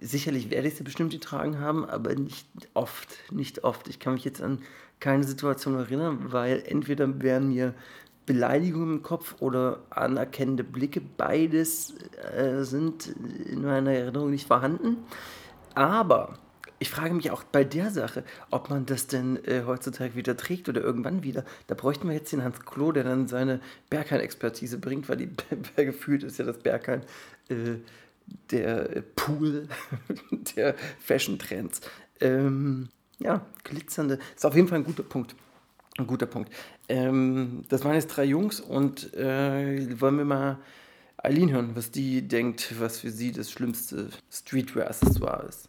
[0.00, 3.88] Sicherlich werde ich sie bestimmt getragen haben, aber nicht oft, nicht oft.
[3.88, 4.60] Ich kann mich jetzt an
[5.00, 7.74] keine Situation erinnern, weil entweder wären mir
[8.26, 11.94] Beleidigungen im Kopf oder anerkennende Blicke, beides
[12.36, 13.14] äh, sind
[13.46, 14.98] in meiner Erinnerung nicht vorhanden.
[15.74, 16.38] Aber
[16.78, 20.68] ich frage mich auch bei der Sache, ob man das denn äh, heutzutage wieder trägt
[20.68, 21.44] oder irgendwann wieder.
[21.68, 25.30] Da bräuchten wir jetzt den Hans Klo, der dann seine Berghain-Expertise bringt, weil die
[25.76, 27.02] gefühlt ist ja das Berghain
[27.48, 27.76] äh,
[28.50, 29.68] der Pool
[30.56, 31.80] der Fashion-Trends.
[32.20, 34.18] Ähm, ja, glitzernde.
[34.34, 35.34] Ist auf jeden Fall ein guter Punkt.
[35.98, 36.52] Ein guter Punkt.
[36.88, 40.58] Ähm, das waren jetzt drei Jungs und äh, wollen wir mal
[41.16, 45.68] Eileen hören, was die denkt, was für sie das schlimmste Streetwear-Accessoire ist.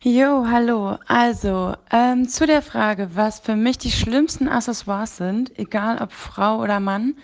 [0.00, 0.98] Jo, hallo.
[1.06, 6.60] Also, ähm, zu der Frage, was für mich die schlimmsten Accessoires sind, egal ob Frau
[6.60, 7.14] oder Mann,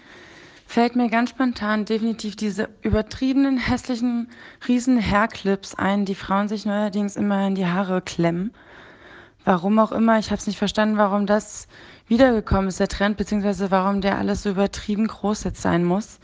[0.69, 4.29] fällt mir ganz spontan definitiv diese übertriebenen, hässlichen,
[4.69, 8.53] riesen Hairclips ein, die Frauen sich neuerdings immer in die Haare klemmen.
[9.47, 11.69] Warum auch immer, ich habe es nicht verstanden, warum das
[12.07, 16.21] wiedergekommen ist, der Trend, beziehungsweise warum der alles so übertrieben groß jetzt sein muss.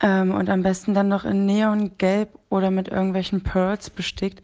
[0.00, 4.42] Ähm, und am besten dann noch in Neongelb oder mit irgendwelchen Pearls bestickt.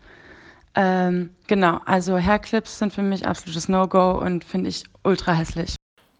[0.76, 5.75] Ähm, genau, also Hairclips sind für mich absolutes No-Go und finde ich ultra hässlich.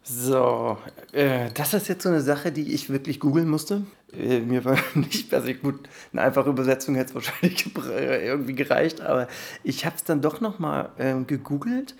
[0.09, 0.79] So,
[1.11, 3.83] äh, das ist jetzt so eine Sache, die ich wirklich googeln musste.
[4.13, 9.27] Äh, mir war nicht, also gut, eine einfache Übersetzung hätte es wahrscheinlich irgendwie gereicht, aber
[9.65, 11.97] ich habe es dann doch nochmal ähm, gegoogelt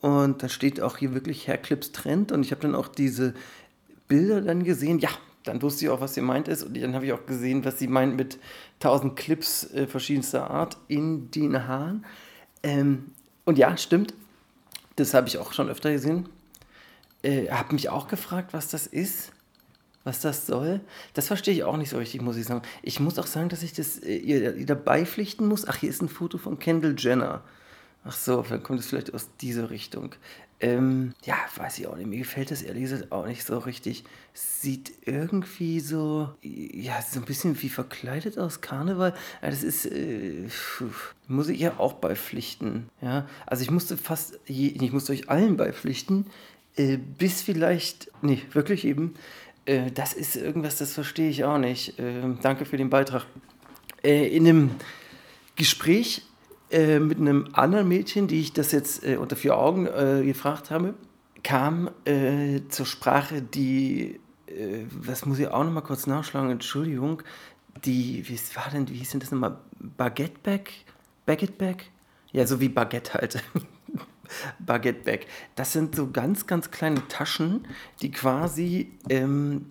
[0.00, 3.34] und da steht auch hier wirklich Hairclips Trend und ich habe dann auch diese
[4.08, 4.98] Bilder dann gesehen.
[4.98, 5.10] Ja,
[5.44, 6.62] dann wusste ich auch, was sie meint ist.
[6.62, 8.38] Und dann habe ich auch gesehen, was sie meint mit
[8.82, 12.06] 1000 Clips äh, verschiedenster Art in den Haaren.
[12.62, 13.12] Ähm,
[13.44, 14.14] und ja, stimmt.
[14.96, 16.26] Das habe ich auch schon öfter gesehen.
[17.22, 19.32] Äh, habe mich auch gefragt, was das ist,
[20.04, 20.80] was das soll.
[21.14, 22.62] Das verstehe ich auch nicht so richtig, muss ich sagen.
[22.82, 25.66] Ich muss auch sagen, dass ich das äh, ihr, ihr dabei pflichten muss.
[25.68, 27.42] Ach, hier ist ein Foto von Kendall Jenner.
[28.04, 30.14] Ach so, dann kommt es vielleicht aus dieser Richtung.
[30.62, 32.06] Ähm, ja, weiß ich auch nicht.
[32.06, 34.04] Mir gefällt das ehrlich gesagt auch nicht so richtig.
[34.34, 39.14] Sieht irgendwie so, ja, so ein bisschen wie verkleidet aus Karneval.
[39.42, 40.48] Ja, das ist, äh,
[41.28, 42.88] muss ich ja auch beipflichten.
[43.00, 46.26] Ja, also ich musste fast, ich musste euch allen beipflichten,
[46.96, 49.14] bis vielleicht, nee, wirklich eben,
[49.66, 51.98] äh, das ist irgendwas, das verstehe ich auch nicht.
[51.98, 53.26] Äh, danke für den Beitrag.
[54.02, 54.70] Äh, in einem
[55.56, 56.22] Gespräch
[56.70, 60.70] äh, mit einem anderen Mädchen, die ich das jetzt äh, unter vier Augen äh, gefragt
[60.70, 60.94] habe,
[61.42, 67.22] kam äh, zur Sprache die, äh, was muss ich auch noch mal kurz nachschlagen, Entschuldigung,
[67.84, 69.58] die, wie war denn, wie hieß denn das nochmal,
[69.96, 70.70] Baguette Bag?
[71.26, 71.84] Baguette Bag?
[72.32, 73.42] Ja, so wie Baguette halt.
[74.58, 75.26] Baguette Bag.
[75.56, 77.66] Das sind so ganz, ganz kleine Taschen,
[78.02, 79.66] die quasi ähm,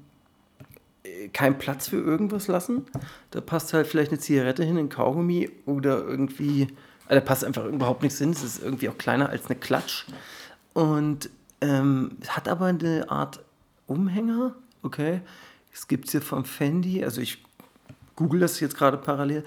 [1.33, 2.85] keinen Platz für irgendwas lassen.
[3.31, 6.67] Da passt halt vielleicht eine Zigarette hin, ein Kaugummi oder irgendwie
[7.09, 8.29] also da passt einfach überhaupt nichts hin.
[8.29, 10.05] Es ist irgendwie auch kleiner als eine Klatsch.
[10.73, 11.29] Und
[11.59, 13.43] ähm, hat aber eine Art
[13.87, 14.53] Umhänger.
[14.83, 15.21] Okay.
[15.73, 17.03] Es gibt es hier vom Fendi.
[17.03, 17.43] Also ich
[18.15, 19.43] google das jetzt gerade parallel.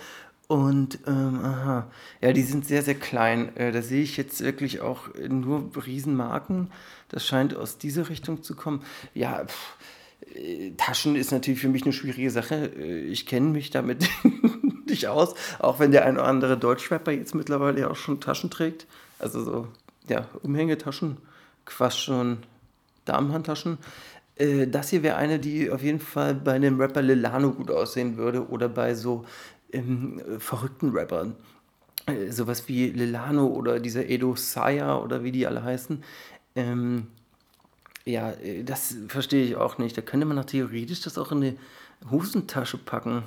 [0.53, 1.87] Und ähm, aha.
[2.21, 3.57] Ja, die sind sehr, sehr klein.
[3.57, 6.71] Äh, da sehe ich jetzt wirklich auch nur Riesenmarken.
[7.09, 8.85] Das scheint aus dieser Richtung zu kommen.
[9.15, 12.71] Ja, pff, äh, Taschen ist natürlich für mich eine schwierige Sache.
[12.79, 14.07] Äh, ich kenne mich damit
[14.87, 18.51] nicht aus, auch wenn der ein oder andere Deutschrapper jetzt mittlerweile ja auch schon Taschen
[18.51, 18.87] trägt.
[19.19, 19.69] Also so,
[20.07, 21.17] ja, Umhängetaschen,
[21.65, 22.39] quasi schon
[23.07, 23.79] Damenhandtaschen.
[24.37, 28.17] Äh, das hier wäre eine, die auf jeden Fall bei einem Rapper Lilano gut aussehen
[28.17, 29.25] würde oder bei so
[29.73, 31.37] ähm, verrückten Rappern.
[32.07, 36.03] Äh, sowas wie Lilano oder dieser Edo Saya oder wie die alle heißen.
[36.57, 37.07] Ähm,
[38.05, 39.97] ja, äh, das verstehe ich auch nicht.
[39.97, 41.57] Da könnte man doch theoretisch das auch in eine
[42.11, 43.23] Hosentasche packen.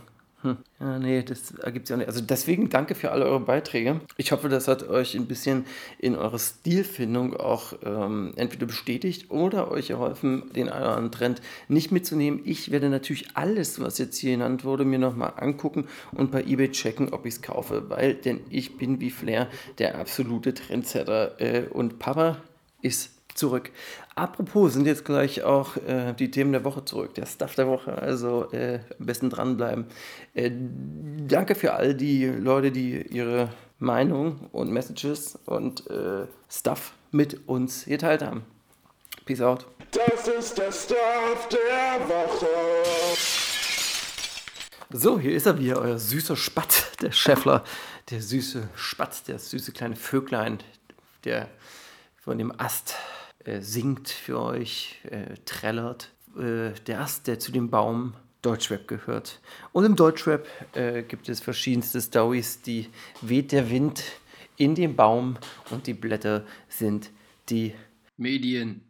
[0.45, 0.57] Hm.
[0.79, 2.07] Ja, nee, das ergibt sich auch nicht.
[2.07, 4.01] Also deswegen danke für alle eure Beiträge.
[4.15, 5.65] Ich hoffe, das hat euch ein bisschen
[5.97, 12.41] in eurer Stilfindung auch ähm, entweder bestätigt oder euch geholfen, den anderen Trend nicht mitzunehmen.
[12.45, 16.69] Ich werde natürlich alles, was jetzt hier genannt wurde, mir nochmal angucken und bei eBay
[16.69, 19.47] checken, ob ich es kaufe, weil denn ich bin wie Flair
[19.79, 22.37] der absolute Trendsetter äh, und Papa
[22.83, 23.71] ist zurück.
[24.15, 27.93] Apropos, sind jetzt gleich auch äh, die Themen der Woche zurück, der Stuff der Woche,
[27.93, 29.85] also äh, am besten dranbleiben.
[30.33, 30.51] Äh,
[31.27, 37.85] danke für all die Leute, die ihre Meinung und Messages und äh, Stuff mit uns
[37.85, 38.43] geteilt haben.
[39.25, 39.65] Peace out.
[39.91, 42.47] Das ist der Stuff der Woche.
[44.91, 47.63] So, hier ist er wieder, euer süßer Spatt, der Schäffler,
[48.11, 50.59] der süße Spatt, der süße kleine Vöglein,
[51.25, 51.49] der
[52.15, 52.95] von dem Ast
[53.45, 56.11] äh, singt für euch, äh, trällert.
[56.37, 59.39] Äh, der Ast, der zu dem Baum Deutschrap gehört.
[59.71, 62.89] Und im Deutschrap äh, gibt es verschiedenste Stories, die
[63.21, 64.03] weht der Wind
[64.57, 65.37] in den Baum
[65.71, 67.09] und die Blätter sind
[67.49, 67.73] die
[68.17, 68.81] Medien.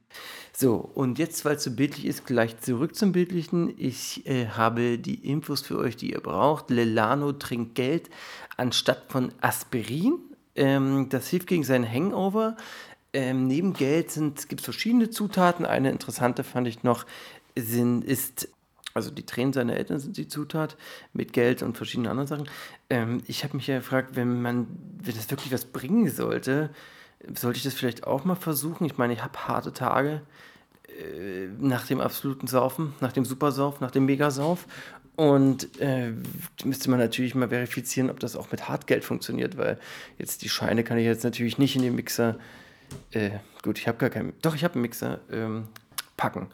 [0.58, 3.74] So, und jetzt, weil es so bildlich ist, gleich zurück zum Bildlichen.
[3.78, 6.70] Ich äh, habe die Infos für euch, die ihr braucht.
[6.70, 8.10] Lelano trinkt Geld
[8.56, 10.18] anstatt von Aspirin.
[10.56, 12.56] Ähm, das hilft gegen seinen Hangover.
[13.16, 14.14] Ähm, neben Geld
[14.50, 15.66] gibt es verschiedene Zutaten.
[15.66, 17.06] Eine interessante fand ich noch,
[17.58, 18.50] sind, ist,
[18.94, 20.76] also die Tränen seiner Eltern sind die Zutat,
[21.14, 22.50] mit Geld und verschiedenen anderen Sachen.
[22.90, 24.68] Ähm, ich habe mich ja gefragt, wenn man,
[25.02, 26.72] wenn das wirklich was bringen sollte,
[27.34, 28.84] sollte ich das vielleicht auch mal versuchen?
[28.84, 30.22] Ich meine, ich habe harte Tage
[30.90, 34.68] äh, nach dem absoluten Saufen, nach dem Supersauf, nach dem Megasauf.
[35.16, 36.12] Und äh,
[36.66, 39.80] müsste man natürlich mal verifizieren, ob das auch mit Hartgeld funktioniert, weil
[40.18, 42.38] jetzt die Scheine kann ich jetzt natürlich nicht in den Mixer
[43.12, 43.32] äh,
[43.64, 44.34] gut, ich habe gar keinen.
[44.42, 45.20] Doch, ich habe einen Mixer.
[45.32, 45.68] Ähm,
[46.18, 46.50] packen.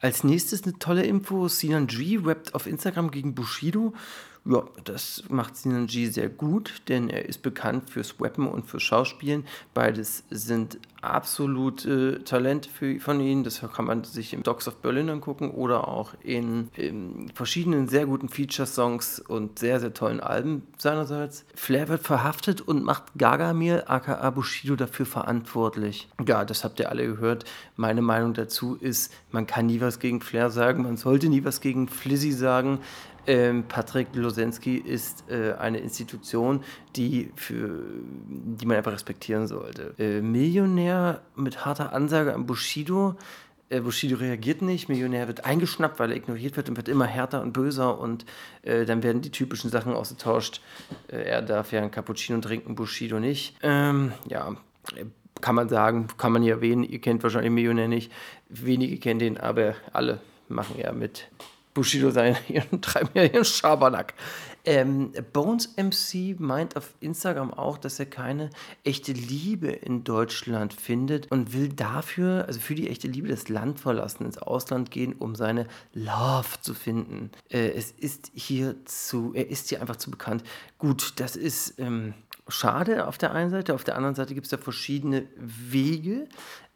[0.00, 3.94] Als nächstes eine tolle Info: Sinan G rappt auf Instagram gegen Bushido.
[4.50, 8.82] Ja, das macht Sinan G sehr gut, denn er ist bekannt fürs Rappen und fürs
[8.82, 9.44] Schauspielen.
[9.74, 13.44] Beides sind absolute Talente für, von ihm.
[13.44, 18.06] Das kann man sich im Dogs of Berlin angucken oder auch in, in verschiedenen sehr
[18.06, 21.44] guten Feature-Songs und sehr, sehr tollen Alben seinerseits.
[21.54, 26.08] Flair wird verhaftet und macht Gagamir aka Bushido dafür verantwortlich.
[26.26, 27.44] Ja, das habt ihr alle gehört.
[27.76, 31.60] Meine Meinung dazu ist, man kann nie was gegen Flair sagen, man sollte nie was
[31.60, 32.80] gegen Flizzy sagen.
[33.30, 36.64] Ähm, Patrick Losensky ist äh, eine Institution,
[36.96, 37.80] die, für,
[38.26, 39.94] die man einfach respektieren sollte.
[40.00, 43.16] Äh, Millionär mit harter Ansage an Bushido
[43.68, 47.40] Äh, Bushido reagiert nicht, Millionär wird eingeschnappt, weil er ignoriert wird und wird immer härter
[47.40, 48.26] und böser und
[48.62, 50.60] äh, dann werden die typischen Sachen ausgetauscht.
[51.06, 53.56] Äh, er darf ja ein Cappuccino trinken, Bushido nicht.
[53.62, 54.56] Ähm, ja,
[55.40, 58.10] kann man sagen, kann man hier erwähnen, ihr kennt wahrscheinlich Millionär nicht,
[58.48, 60.18] wenige kennen den, aber alle
[60.48, 61.28] machen ja mit
[61.74, 64.14] Bushido seinen ihren, treiben ja ihren Schabernack.
[64.64, 68.50] Ähm, Bones MC meint auf Instagram auch, dass er keine
[68.84, 73.80] echte Liebe in Deutschland findet und will dafür, also für die echte Liebe, das Land
[73.80, 77.30] verlassen, ins Ausland gehen, um seine Love zu finden.
[77.48, 80.44] Äh, es ist hier zu, er ist hier einfach zu bekannt.
[80.76, 82.12] Gut, das ist ähm,
[82.48, 86.28] schade auf der einen Seite, auf der anderen Seite gibt es da verschiedene Wege.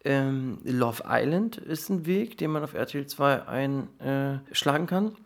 [0.05, 5.17] Ähm, Love Island ist ein Weg, den man auf RTL 2 einschlagen kann.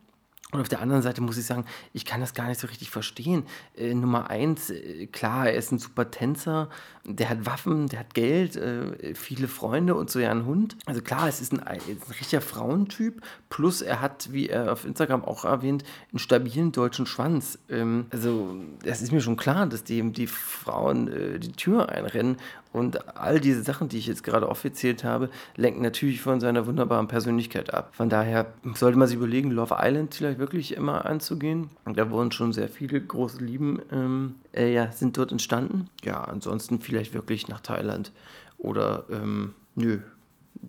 [0.51, 2.89] Und auf der anderen Seite muss ich sagen, ich kann das gar nicht so richtig
[2.89, 3.45] verstehen.
[3.77, 6.71] Äh, Nummer eins, äh, klar, er ist ein super Tänzer,
[7.05, 10.79] der hat Waffen, der hat Geld, äh, viele Freunde und so ja einen Hund.
[10.87, 11.81] Also klar, es ist ein, ein
[12.19, 13.21] richtiger Frauentyp,
[13.51, 17.59] plus er hat, wie er auf Instagram auch erwähnt, einen stabilen deutschen Schwanz.
[17.69, 22.39] Ähm, also es ist mir schon klar, dass dem die Frauen äh, die Tür einrennen
[22.79, 27.09] und all diese Sachen, die ich jetzt gerade aufgezählt habe, lenken natürlich von seiner wunderbaren
[27.09, 27.91] Persönlichkeit ab.
[27.93, 31.71] Von daher sollte man sich überlegen, Love Island vielleicht wirklich immer anzugehen.
[31.85, 35.89] Da wurden schon sehr viele große Lieben, ähm, äh, ja, sind dort entstanden.
[36.05, 38.13] Ja, ansonsten vielleicht wirklich nach Thailand
[38.59, 39.99] oder, ähm, nö,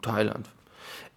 [0.01, 0.49] Thailand.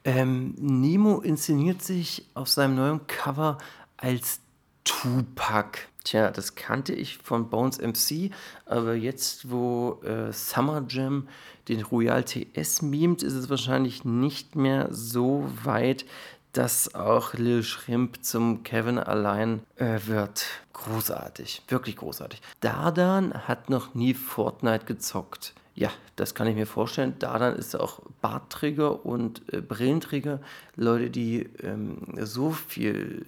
[0.04, 3.58] Ähm, Nemo inszeniert sich auf seinem neuen Cover
[3.96, 4.40] als
[4.84, 5.78] Tupac.
[6.04, 8.32] Tja, das kannte ich von Bones MC,
[8.66, 11.28] aber jetzt, wo äh, Summer Jam
[11.68, 16.04] den Royal TS memt, ist es wahrscheinlich nicht mehr so weit,
[16.52, 20.44] dass auch Lil Shrimp zum Kevin allein äh, wird.
[20.72, 22.42] Großartig, wirklich großartig.
[22.60, 25.54] Dardan hat noch nie Fortnite gezockt.
[25.74, 27.18] Ja, das kann ich mir vorstellen.
[27.18, 30.40] Dardan ist auch Bartträger und äh, Brillenträger.
[30.76, 33.24] Leute, die ähm, so viel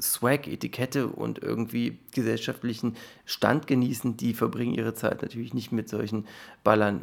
[0.00, 6.26] Swag, Etikette und irgendwie gesellschaftlichen Stand genießen, die verbringen ihre Zeit natürlich nicht mit solchen
[6.64, 7.02] Ballern,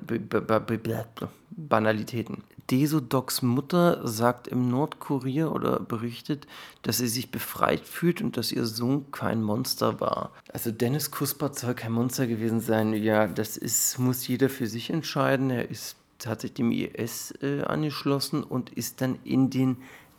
[1.52, 2.44] Banalitäten.
[2.70, 6.48] Desodocs Mutter sagt im Nordkurier oder berichtet,
[6.82, 10.32] dass sie sich befreit fühlt und dass ihr Sohn kein Monster war.
[10.52, 12.94] Also Dennis Kusper soll kein Monster gewesen sein.
[12.94, 15.50] Ja, das ist, muss jeder für sich entscheiden.
[15.50, 19.78] Er ist, hat sich dem IS äh, angeschlossen und ist dann in den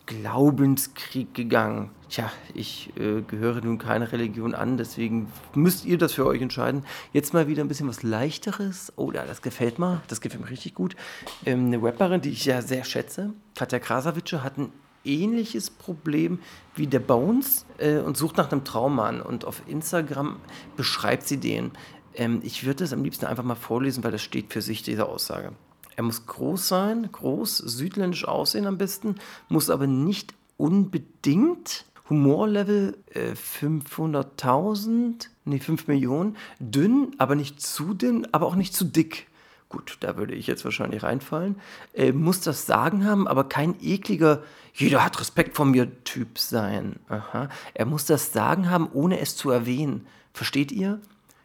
[0.08, 1.90] Glaubenskrieg gegangen.
[2.08, 6.86] Tja, ich äh, gehöre nun keiner Religion an, deswegen müsst ihr das für euch entscheiden.
[7.12, 8.90] Jetzt mal wieder ein bisschen was Leichteres.
[8.96, 10.00] Oh ja, das gefällt mir.
[10.08, 10.96] Das gefällt mir richtig gut.
[11.44, 14.72] Ähm, eine Rapperin, die ich ja sehr schätze, Katja Krasavice, hat ein
[15.04, 16.38] ähnliches Problem
[16.74, 19.20] wie der Bones äh, und sucht nach einem Traummann.
[19.20, 20.36] Und auf Instagram
[20.74, 21.72] beschreibt sie den.
[22.14, 25.06] Ähm, ich würde das am liebsten einfach mal vorlesen, weil das steht für sich, diese
[25.06, 25.52] Aussage.
[25.98, 29.16] Er muss groß sein, groß, südländisch aussehen am besten,
[29.48, 38.28] muss aber nicht unbedingt Humorlevel äh, 500.000, nee, 5 Millionen, dünn, aber nicht zu dünn,
[38.30, 39.26] aber auch nicht zu dick.
[39.70, 41.56] Gut, da würde ich jetzt wahrscheinlich reinfallen.
[41.94, 44.44] Äh, muss das Sagen haben, aber kein ekliger,
[44.74, 47.00] jeder hat Respekt vor mir Typ sein.
[47.08, 47.48] Aha.
[47.74, 50.06] Er muss das Sagen haben, ohne es zu erwähnen.
[50.32, 51.00] Versteht ihr?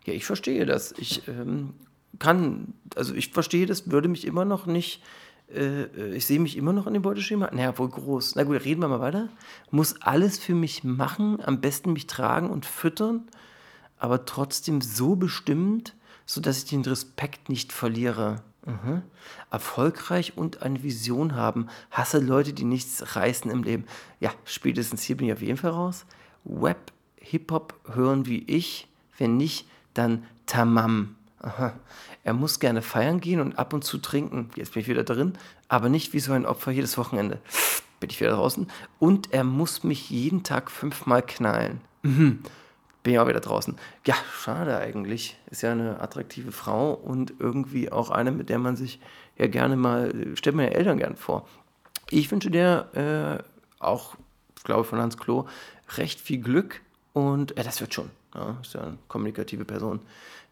[0.06, 0.94] Ja, ich verstehe das.
[0.96, 1.74] Ich ähm,
[2.20, 5.02] kann, also ich verstehe das, würde mich immer noch nicht,
[5.54, 5.86] äh,
[6.16, 7.50] ich sehe mich immer noch in dem Beuteschema.
[7.52, 8.36] Naja, wohl groß.
[8.36, 9.30] Na gut, reden wir mal weiter.
[9.72, 13.24] Muss alles für mich machen, am besten mich tragen und füttern,
[13.98, 15.96] aber trotzdem so bestimmt,
[16.26, 18.42] sodass ich den Respekt nicht verliere.
[18.66, 19.02] Mhm.
[19.52, 21.68] Erfolgreich und eine Vision haben.
[21.92, 23.86] Hasse Leute, die nichts reißen im Leben.
[24.22, 26.06] Ja, spätestens hier bin ich auf jeden Fall raus.
[26.46, 28.88] Web, Hip-Hop hören wie ich.
[29.18, 31.16] Wenn nicht, dann Tamam.
[31.44, 31.74] Aha.
[32.24, 34.50] Er muss gerne feiern gehen und ab und zu trinken.
[34.56, 35.34] Jetzt bin ich wieder drin,
[35.68, 37.40] aber nicht wie so ein Opfer jedes Wochenende.
[38.00, 38.68] Bin ich wieder draußen.
[38.98, 41.82] Und er muss mich jeden Tag fünfmal knallen.
[42.02, 42.40] Mhm.
[43.04, 43.76] Bin ich auch wieder draußen.
[44.08, 45.38] Ja, schade eigentlich.
[45.52, 49.02] Ist ja eine attraktive Frau und irgendwie auch eine, mit der man sich
[49.38, 51.46] ja gerne mal, stellt man ja Eltern gern vor.
[52.10, 52.88] Ich wünsche dir
[53.42, 54.16] äh, auch,
[54.58, 55.46] ich glaube von Hans Klo,
[55.98, 56.82] recht viel Glück
[57.12, 58.10] und äh, das wird schon.
[58.34, 60.00] Ja, ist ja eine kommunikative Person.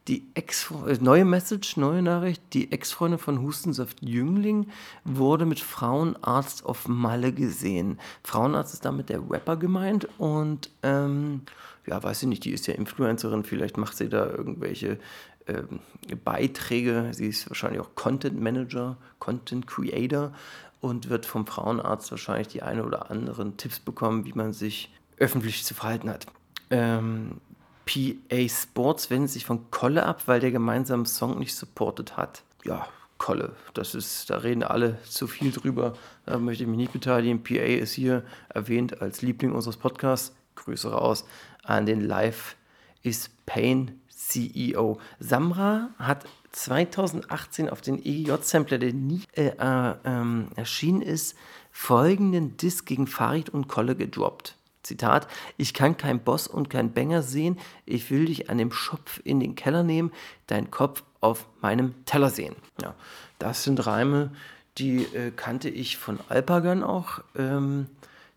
[0.07, 4.67] Die Ex äh, neue Message, neue Nachricht, die Ex-Freundin von Hustensaft Jüngling
[5.03, 7.99] wurde mit Frauenarzt auf Malle gesehen.
[8.23, 11.41] Frauenarzt ist damit der Rapper gemeint und ähm,
[11.85, 14.99] ja, weiß ich nicht, die ist ja Influencerin, vielleicht macht sie da irgendwelche
[15.47, 15.79] ähm,
[16.23, 17.09] Beiträge.
[17.13, 20.33] Sie ist wahrscheinlich auch Content Manager, Content Creator
[20.79, 25.63] und wird vom Frauenarzt wahrscheinlich die eine oder anderen Tipps bekommen, wie man sich öffentlich
[25.63, 26.27] zu verhalten hat.
[26.69, 27.39] Ähm,
[27.85, 32.43] PA Sports wendet sich von Kolle ab, weil der gemeinsame Song nicht supportet hat.
[32.63, 33.55] Ja, Kolle.
[33.73, 35.93] Das ist, da reden alle zu viel drüber.
[36.25, 37.43] Da möchte ich mich nicht beteiligen.
[37.43, 40.35] PA ist hier erwähnt als Liebling unseres Podcasts.
[40.55, 41.25] Grüße raus
[41.63, 42.55] an den Live
[43.03, 44.99] is Pain CEO.
[45.19, 51.35] Samra hat 2018 auf den EGJ-Sampler, der nie äh, äh, ähm, erschienen ist,
[51.71, 54.57] folgenden Disk gegen Farid und Kolle gedroppt.
[54.83, 55.27] Zitat,
[55.57, 59.39] ich kann kein Boss und kein Banger sehen, ich will dich an dem Schopf in
[59.39, 60.11] den Keller nehmen,
[60.47, 62.55] deinen Kopf auf meinem Teller sehen.
[62.81, 62.95] Ja,
[63.39, 64.31] das sind Reime,
[64.77, 67.21] die äh, kannte ich von Alpagan auch.
[67.35, 67.87] Ähm,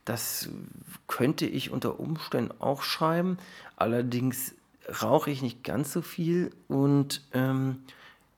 [0.05, 0.51] das
[1.07, 3.38] könnte ich unter Umständen auch schreiben,
[3.76, 4.55] allerdings
[5.03, 7.78] rauche ich nicht ganz so viel und ähm,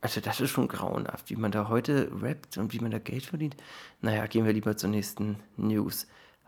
[0.00, 3.24] also das ist schon grauenhaft, wie man da heute rappt und wie man da Geld
[3.24, 3.56] verdient.
[4.00, 6.06] Naja, gehen wir lieber zur nächsten News.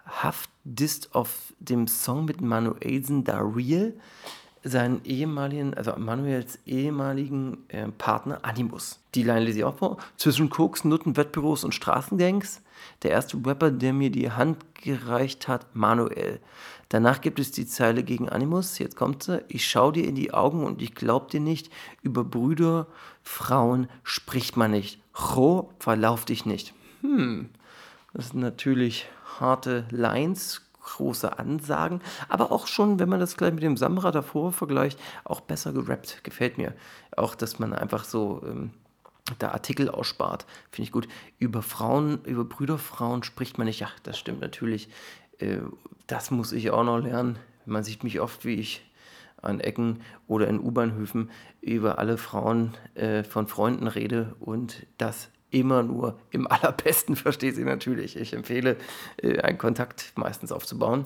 [0.08, 3.94] Haft disst auf dem Song mit Manuelsen da real
[4.64, 9.00] seinen ehemaligen, also Manuels ehemaligen äh, Partner Animus.
[9.14, 9.98] Die Line lese ich auch vor.
[10.16, 12.62] Zwischen Koks, Nutten, Wettbüros und Straßengangs.
[13.02, 16.40] Der erste Rapper, der mir die Hand gereicht hat, Manuel.
[16.88, 18.78] Danach gibt es die Zeile gegen Animus.
[18.78, 19.42] Jetzt kommt sie.
[19.48, 21.70] Ich schau dir in die Augen und ich glaub dir nicht.
[22.02, 22.86] Über Brüder,
[23.22, 25.00] Frauen spricht man nicht.
[25.12, 26.72] Cho, verlauf dich nicht.
[27.02, 27.50] Hm,
[28.14, 29.06] das sind natürlich
[29.40, 34.52] harte Lines, große Ansagen, aber auch schon, wenn man das gleich mit dem Samra davor
[34.52, 36.24] vergleicht, auch besser gerappt.
[36.24, 36.74] Gefällt mir.
[37.16, 38.70] Auch, dass man einfach so ähm,
[39.38, 41.08] da Artikel ausspart, finde ich gut.
[41.38, 43.80] Über Frauen, über Brüderfrauen spricht man nicht.
[43.80, 44.88] Ja, das stimmt natürlich.
[45.38, 45.58] Äh,
[46.06, 47.38] das muss ich auch noch lernen.
[47.66, 48.82] Man sieht mich oft, wie ich
[49.42, 51.30] an Ecken oder in U-Bahnhöfen
[51.60, 57.64] über alle Frauen äh, von Freunden rede und das immer nur im allerbesten versteht sie
[57.64, 58.16] natürlich.
[58.16, 58.76] Ich empfehle,
[59.22, 61.04] äh, einen Kontakt meistens aufzubauen.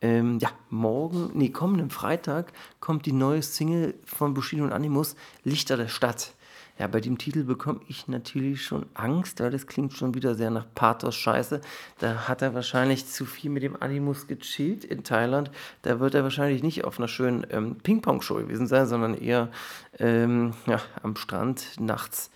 [0.00, 5.76] Ähm, ja, morgen, nee, kommenden Freitag kommt die neue Single von Bushido und Animus, Lichter
[5.76, 6.34] der Stadt.
[6.78, 10.50] Ja, bei dem Titel bekomme ich natürlich schon Angst, weil das klingt schon wieder sehr
[10.50, 11.60] nach Pathos-Scheiße.
[11.98, 15.50] Da hat er wahrscheinlich zu viel mit dem Animus gechillt in Thailand.
[15.82, 19.50] Da wird er wahrscheinlich nicht auf einer schönen ähm, Ping-Pong-Show gewesen sein, sondern eher
[19.98, 22.30] ähm, ja, am Strand nachts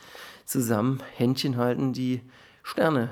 [0.52, 2.20] zusammen Händchen halten, die
[2.62, 3.10] Sterne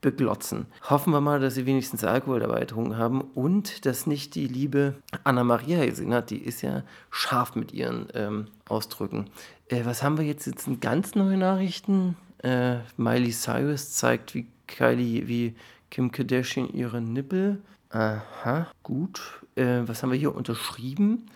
[0.00, 0.66] beglotzen.
[0.88, 4.94] Hoffen wir mal, dass sie wenigstens Alkohol dabei getrunken haben und dass nicht die liebe
[5.24, 6.30] Anna Maria gesehen hat.
[6.30, 9.30] Die ist ja scharf mit ihren ähm, Ausdrücken.
[9.68, 10.46] Äh, was haben wir jetzt?
[10.46, 12.16] Jetzt sind ganz neue Nachrichten.
[12.42, 15.56] Äh, Miley Cyrus zeigt, wie Kylie, wie
[15.90, 17.62] Kim Kardashian ihre Nippel.
[17.90, 19.40] Aha, gut.
[19.56, 21.26] Äh, was haben wir hier unterschrieben?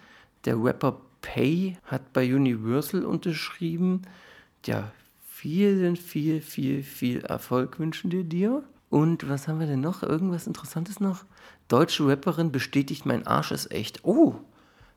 [0.45, 4.03] Der Rapper Pay hat bei Universal unterschrieben.
[4.67, 4.93] Ja,
[5.41, 8.63] vielen, viel, viel, viel Erfolg wünschen wir dir.
[8.91, 10.03] Und was haben wir denn noch?
[10.03, 11.25] Irgendwas Interessantes noch?
[11.69, 14.05] Deutsche Rapperin bestätigt, mein Arsch ist echt.
[14.05, 14.35] Oh,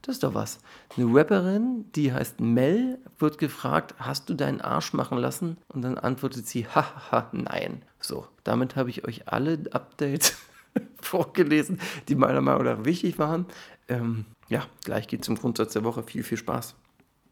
[0.02, 0.60] das ist doch was.
[0.98, 5.56] Eine Rapperin, die heißt Mel, wird gefragt, hast du deinen Arsch machen lassen?
[5.70, 7.82] Und dann antwortet sie, haha, nein.
[8.02, 10.36] So, damit habe ich euch alle Updates
[11.02, 11.80] vorgelesen,
[12.10, 13.46] die meiner Meinung nach wichtig waren.
[13.88, 16.04] Ähm, ja, gleich geht zum Grundsatz der Woche.
[16.04, 16.76] Viel, viel Spaß.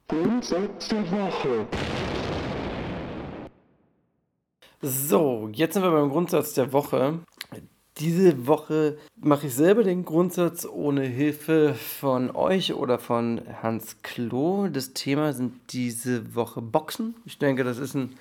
[0.08, 1.68] Grundsatz der Woche.
[4.84, 7.20] So, jetzt sind wir beim Grundsatz der Woche.
[8.00, 14.70] Diese Woche mache ich selber den Grundsatz ohne Hilfe von euch oder von Hans Klo.
[14.70, 17.14] Das Thema sind diese Woche Boxen.
[17.26, 18.16] Ich denke, das ist ein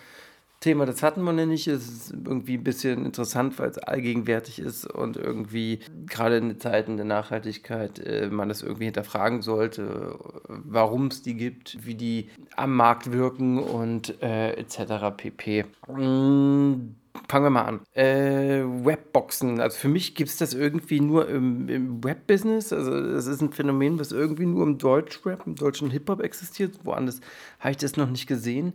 [0.61, 1.67] Thema, das hatten wir noch nicht.
[1.67, 6.97] Es ist irgendwie ein bisschen interessant, weil es allgegenwärtig ist und irgendwie gerade in Zeiten
[6.97, 12.77] der Nachhaltigkeit äh, man das irgendwie hinterfragen sollte, warum es die gibt, wie die am
[12.77, 15.17] Markt wirken und äh, etc.
[15.17, 15.65] pp.
[15.89, 16.95] Mm,
[17.29, 17.81] fangen wir mal an.
[17.95, 19.61] Äh, Webboxen.
[19.61, 22.73] Also für mich gibt es das irgendwie nur im, im Web-Business.
[22.73, 26.79] Also das ist ein Phänomen, was irgendwie nur im Deutschrap, im deutschen Hip-Hop existiert.
[26.85, 27.21] Woanders
[27.61, 28.73] habe ich das noch nicht gesehen.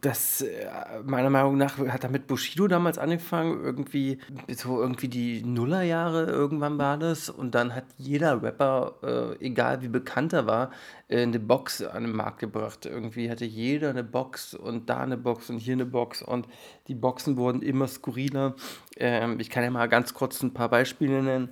[0.00, 0.68] Das, äh,
[1.04, 3.62] meiner Meinung nach, hat damit Bushido damals angefangen.
[3.62, 4.18] Irgendwie,
[4.48, 7.28] so irgendwie die Nullerjahre irgendwann war das.
[7.28, 10.70] Und dann hat jeder Rapper, äh, egal wie bekannt er war,
[11.08, 12.86] äh, eine Box an den Markt gebracht.
[12.86, 16.46] Irgendwie hatte jeder eine Box und da eine Box und hier eine Box und
[16.86, 18.54] die Boxen wurden immer skurriler.
[18.96, 21.50] Ähm, ich kann ja mal ganz kurz ein paar Beispiele nennen.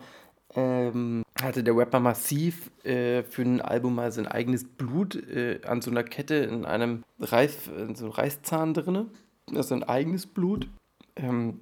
[0.54, 5.82] Ähm, hatte der Rapper Massiv äh, für ein Album mal sein eigenes Blut äh, an
[5.82, 9.10] so einer Kette in einem Reif, in so einem Reißzahn drin.
[9.54, 10.68] Also ein eigenes Blut.
[11.16, 11.60] Ähm,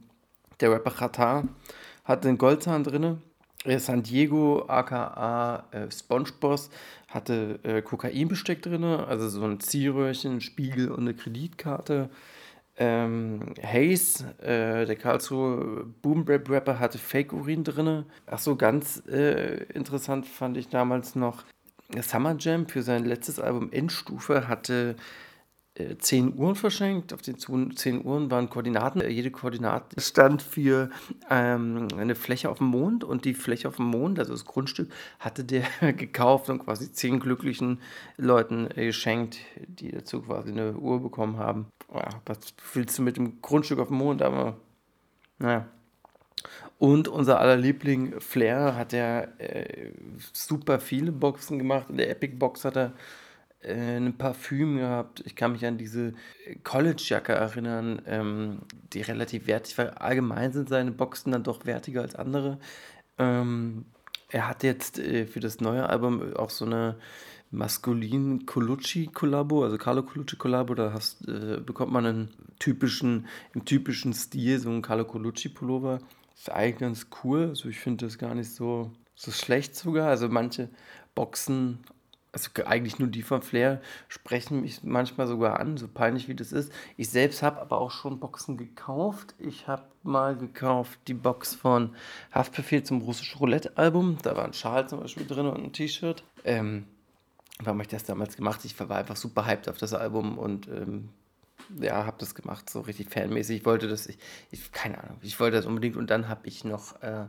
[0.60, 1.48] der Rapper Qatar
[2.04, 3.18] hatte einen Goldzahn drin.
[3.78, 6.70] San Diego, aka äh, SpongeBoss,
[7.08, 12.08] hatte äh, Kokainbesteck drin, also so ein Ziehröhrchen, ein Spiegel und eine Kreditkarte.
[12.78, 18.04] Ähm, Hayes, äh, der Karlsruhe Boom Rap Rapper, hatte Fake Urin drin.
[18.26, 21.44] Ach so, ganz äh, interessant fand ich damals noch
[22.02, 24.96] Summer Jam für sein letztes Album Endstufe hatte
[25.74, 27.12] äh, zehn Uhren verschenkt.
[27.12, 29.00] Auf den zehn Uhren waren Koordinaten.
[29.00, 30.90] Äh, jede Koordinate stand für
[31.30, 34.90] ähm, eine Fläche auf dem Mond und die Fläche auf dem Mond, also das Grundstück,
[35.18, 37.80] hatte der gekauft und quasi zehn glücklichen
[38.16, 41.66] Leuten äh, geschenkt, die dazu quasi eine Uhr bekommen haben.
[41.92, 42.38] Ja, was
[42.74, 44.22] willst du mit dem Grundstück auf dem Mond?
[44.22, 44.56] Aber
[45.38, 45.66] naja.
[46.78, 49.92] Und unser aller Liebling Flair hat ja äh,
[50.32, 51.88] super viele Boxen gemacht.
[51.88, 52.92] In der Epic Box hat er
[53.60, 55.22] äh, ein Parfüm gehabt.
[55.24, 56.12] Ich kann mich an diese
[56.64, 58.58] College-Jacke erinnern, ähm,
[58.92, 60.00] die relativ wertig war.
[60.00, 62.58] Allgemein sind seine Boxen dann doch wertiger als andere.
[63.18, 63.86] Ähm,
[64.28, 66.96] er hat jetzt äh, für das neue Album auch so eine
[67.50, 72.28] maskulin Colucci Kollabo, also Carlo Colucci Kollabo, da hast, äh, bekommt man einen
[72.58, 76.00] typischen, im typischen Stil so einen Carlo Colucci Pullover
[76.36, 77.48] ist eigentlich ganz cool.
[77.48, 80.08] Also ich finde das gar nicht so, so schlecht sogar.
[80.08, 80.68] Also manche
[81.14, 81.80] Boxen,
[82.32, 86.52] also eigentlich nur die von Flair, sprechen mich manchmal sogar an, so peinlich wie das
[86.52, 86.72] ist.
[86.96, 89.34] Ich selbst habe aber auch schon Boxen gekauft.
[89.38, 91.94] Ich habe mal gekauft die Box von
[92.32, 94.18] Haftbefehl zum russischen Roulette-Album.
[94.22, 96.22] Da war ein Schal zum Beispiel drin und ein T-Shirt.
[96.44, 96.84] Ähm,
[97.58, 98.64] warum habe ich das damals gemacht?
[98.64, 101.08] Ich war einfach super hyped auf das Album und ähm,
[101.80, 103.58] ja, habe das gemacht, so richtig fanmäßig.
[103.58, 104.18] Ich wollte das, ich,
[104.50, 105.96] ich, keine Ahnung, ich wollte das unbedingt.
[105.96, 107.26] Und dann habe ich noch äh,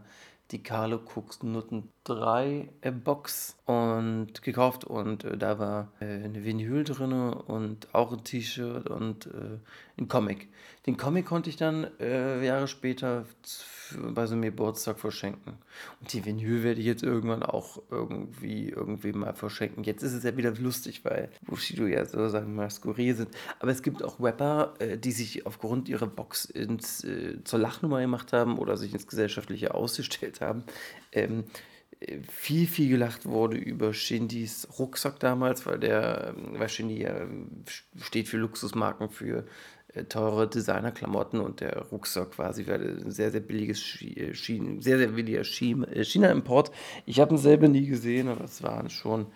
[0.52, 6.44] die Carlo Cooks Nutten 3 äh, Box und gekauft und äh, da war äh, eine
[6.44, 9.30] Vinyl drin und auch ein T-Shirt und
[9.98, 10.50] äh, ein Comic.
[10.86, 13.26] Den Comic konnte ich dann äh, Jahre später
[13.96, 15.58] bei so einem Geburtstag verschenken.
[16.00, 19.84] Und die Vinyl werde ich jetzt irgendwann auch irgendwie, irgendwie mal verschenken.
[19.84, 23.30] Jetzt ist es ja wieder lustig, weil Bushido ja so, sagen wir mal, skurril sind.
[23.60, 28.00] Aber es gibt auch Rapper, äh, die sich aufgrund ihrer Box ins, äh, zur Lachnummer
[28.02, 30.64] gemacht haben oder sich ins Gesellschaftliche ausgestellt haben.
[31.12, 31.46] Ähm,
[32.30, 37.26] viel, viel gelacht wurde über Shindys Rucksack damals, weil der, weil Shindy ja
[38.00, 39.44] steht für Luxusmarken, für äh,
[40.10, 45.08] teure Designerklamotten und der Rucksack quasi war ein sehr, sehr billiges äh, China, sehr, sehr
[45.10, 46.72] billiger äh, China-Import.
[47.06, 49.28] Ich habe ihn selber nie gesehen, aber es war schon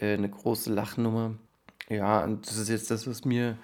[0.00, 1.34] eine große Lachnummer.
[1.88, 3.58] Ja, und das ist jetzt das, was mir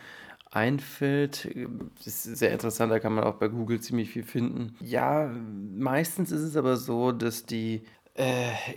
[0.55, 1.49] einfällt.
[1.97, 4.77] Das ist sehr interessant, da kann man auch bei Google ziemlich viel finden.
[4.81, 5.31] Ja,
[5.77, 8.04] meistens ist es aber so, dass die äh,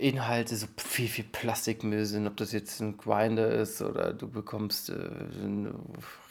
[0.00, 4.90] Inhalte so viel, viel Plastikmüll sind, ob das jetzt ein Grinder ist oder du bekommst
[4.90, 5.72] äh, einen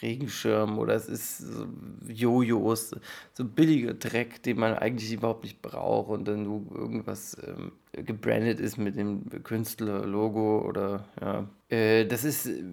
[0.02, 1.68] Regenschirm oder es ist so
[2.06, 2.92] Jojos,
[3.32, 7.72] so billiger Dreck, den man eigentlich überhaupt nicht braucht und dann du irgendwas ähm,
[8.06, 11.48] gebrandet ist mit dem Künstlerlogo oder ja.
[11.70, 12.64] Äh, das ist äh,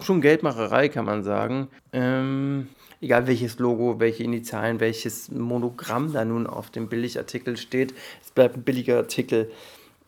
[0.00, 1.68] schon Geldmacherei, kann man sagen.
[1.92, 2.68] Ähm,
[3.00, 8.56] egal welches Logo, welche Initialen, welches Monogramm da nun auf dem Billigartikel steht, es bleibt
[8.56, 9.50] ein billiger Artikel.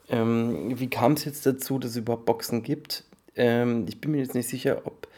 [0.08, 3.04] Ähm, wie kam es jetzt dazu, dass es überhaupt Boxen gibt?
[3.36, 5.08] Ähm, ich bin mir jetzt nicht sicher, ob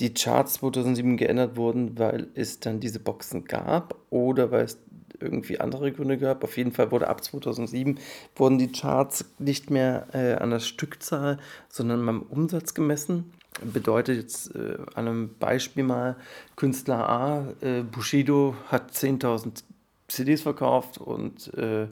[0.00, 4.78] die Charts 2007 geändert wurden, weil es dann diese Boxen gab oder weil es
[5.20, 6.44] irgendwie andere Gründe gab.
[6.44, 7.98] Auf jeden Fall wurde ab 2007
[8.36, 13.32] wurden die Charts nicht mehr äh, an der Stückzahl, sondern beim Umsatz gemessen.
[13.62, 16.16] Bedeutet jetzt äh, an einem Beispiel mal,
[16.56, 19.64] Künstler A, äh, Bushido hat 10.000
[20.08, 21.88] CDs verkauft und äh,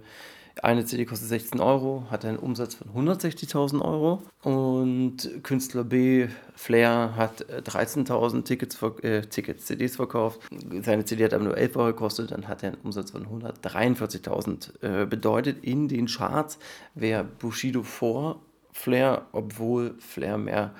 [0.63, 4.23] eine CD kostet 16 Euro, hat einen Umsatz von 160.000 Euro.
[4.43, 10.41] Und Künstler B, Flair, hat 13.000 Tickets, äh, Tickets, CDs verkauft.
[10.83, 15.03] Seine CD hat aber nur 11 Euro gekostet, dann hat er einen Umsatz von 143.000.
[15.03, 16.59] Äh, bedeutet in den Charts
[16.95, 18.41] wäre Bushido vor
[18.73, 20.75] Flair, obwohl Flair mehr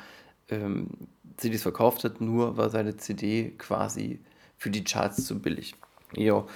[0.51, 0.89] ähm,
[1.37, 4.20] CDs verkauft hat, nur war seine CD quasi
[4.57, 5.74] für die Charts zu billig.
[6.15, 6.47] Jo.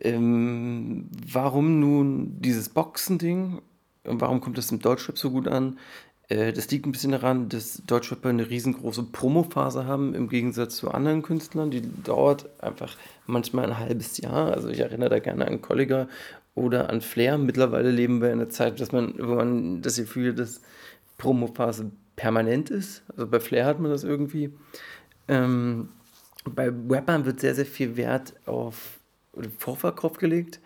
[0.00, 3.60] Ähm, warum nun dieses Boxen-Ding?
[4.04, 5.78] Warum kommt das im Deutschrap so gut an?
[6.28, 10.90] Äh, das liegt ein bisschen daran, dass Deutschrapper eine riesengroße Promophase haben, im Gegensatz zu
[10.90, 11.70] anderen Künstlern.
[11.70, 12.96] Die dauert einfach
[13.26, 14.52] manchmal ein halbes Jahr.
[14.52, 16.08] Also ich erinnere da gerne an Kollega
[16.54, 17.36] oder an Flair.
[17.36, 20.62] Mittlerweile leben wir in einer Zeit, dass man, wo man das Gefühl dass
[21.18, 23.02] Promophase permanent ist.
[23.08, 24.54] Also bei Flair hat man das irgendwie.
[25.28, 25.90] Ähm,
[26.44, 28.99] bei Rappern wird sehr, sehr viel Wert auf
[29.58, 30.60] Vorverkauf gelegt.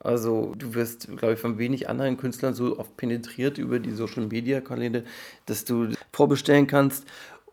[0.00, 5.04] Also du wirst, glaube ich, von wenig anderen Künstlern so oft penetriert über die Social-Media-Kanäle,
[5.46, 7.04] dass du vorbestellen kannst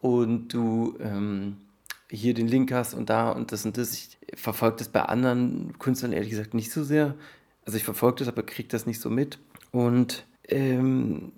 [0.01, 1.57] und du ähm,
[2.09, 3.93] hier den Link hast und da und das und das.
[3.93, 7.15] Ich verfolge das bei anderen Künstlern ehrlich gesagt nicht so sehr.
[7.65, 9.39] Also ich verfolge das, aber kriege das nicht so mit.
[9.71, 11.31] Und ähm,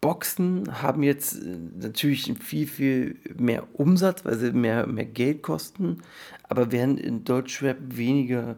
[0.00, 5.98] Boxen haben jetzt äh, natürlich viel, viel mehr Umsatz, weil sie mehr, mehr Geld kosten,
[6.44, 8.56] aber werden in Deutschrap weniger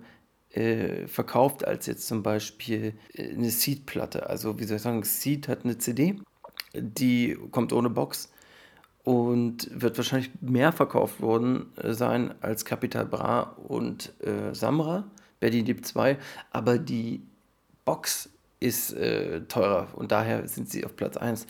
[0.51, 4.29] äh, verkauft als jetzt zum Beispiel äh, eine Seed-Platte.
[4.29, 6.17] Also, wie soll ich sagen, Seed hat eine CD,
[6.75, 8.31] die kommt ohne Box
[9.03, 15.05] und wird wahrscheinlich mehr verkauft worden äh, sein als Capital Bra und äh, Samra,
[15.41, 16.17] Berlin Deep 2,
[16.51, 17.23] aber die
[17.85, 18.31] Box
[18.65, 21.47] ist äh, teurer und daher sind sie auf Platz 1.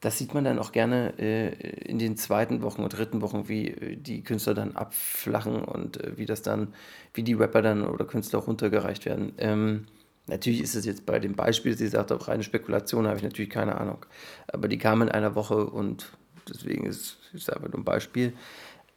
[0.00, 1.48] Das sieht man dann auch gerne äh,
[1.82, 6.16] in den zweiten Wochen und dritten Wochen, wie äh, die Künstler dann abflachen und äh,
[6.18, 6.74] wie das dann,
[7.14, 9.32] wie die Rapper dann oder Künstler runtergereicht werden.
[9.38, 9.86] Ähm,
[10.26, 13.50] natürlich ist es jetzt bei dem Beispiel, Sie sagt auch reine Spekulation, habe ich natürlich
[13.50, 14.04] keine Ahnung.
[14.46, 16.12] Aber die kamen in einer Woche und
[16.48, 18.34] deswegen ist es einfach nur ein Beispiel.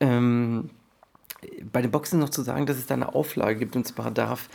[0.01, 0.69] Ähm,
[1.71, 4.49] bei den Boxen noch zu sagen, dass es da eine Auflage gibt und zwar darf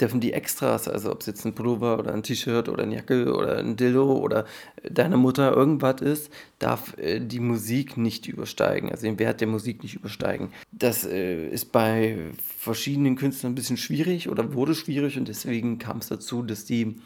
[0.00, 3.34] dürfen die Extras, also ob es jetzt ein Pullover oder ein T-Shirt oder eine Jacke
[3.34, 4.44] oder ein Dildo oder
[4.88, 9.82] deine Mutter irgendwas ist, darf äh, die Musik nicht übersteigen, also den Wert der Musik
[9.82, 10.50] nicht übersteigen.
[10.72, 12.18] Das äh, ist bei
[12.58, 16.96] verschiedenen Künstlern ein bisschen schwierig oder wurde schwierig und deswegen kam es dazu, dass die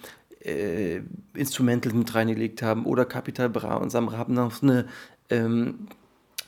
[0.40, 1.00] äh,
[1.34, 4.86] Instrumental mit reingelegt haben oder Capital Bra und Samra haben noch eine
[5.30, 5.88] ähm,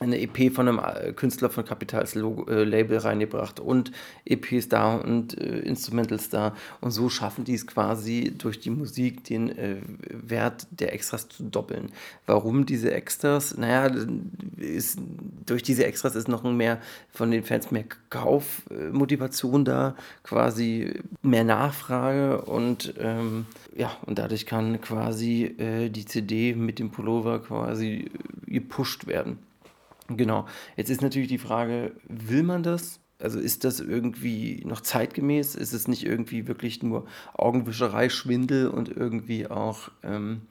[0.03, 3.93] eine EP von einem äh, Künstler von Capitals äh, Label reingebracht und
[4.25, 6.55] EPs da und äh, Instrumentals da.
[6.81, 9.77] Und so schaffen die es quasi durch die Musik den äh,
[10.09, 11.93] Wert der Extras zu doppeln.
[12.25, 13.59] Warum diese Extras?
[13.59, 13.95] Naja,
[14.57, 14.99] ist,
[15.45, 22.41] durch diese Extras ist noch mehr von den Fans mehr Kaufmotivation da, quasi mehr Nachfrage
[22.41, 23.45] und ähm,
[23.77, 28.11] ja, und dadurch kann quasi äh, die CD mit dem Pullover quasi
[28.47, 29.50] äh, gepusht werden.
[30.17, 30.47] Genau.
[30.77, 33.01] Jetzt ist natürlich die Frage, will man das?
[33.19, 35.55] Also ist das irgendwie noch zeitgemäß?
[35.55, 40.43] Ist es nicht irgendwie wirklich nur Augenwischerei, Schwindel und irgendwie auch ähm,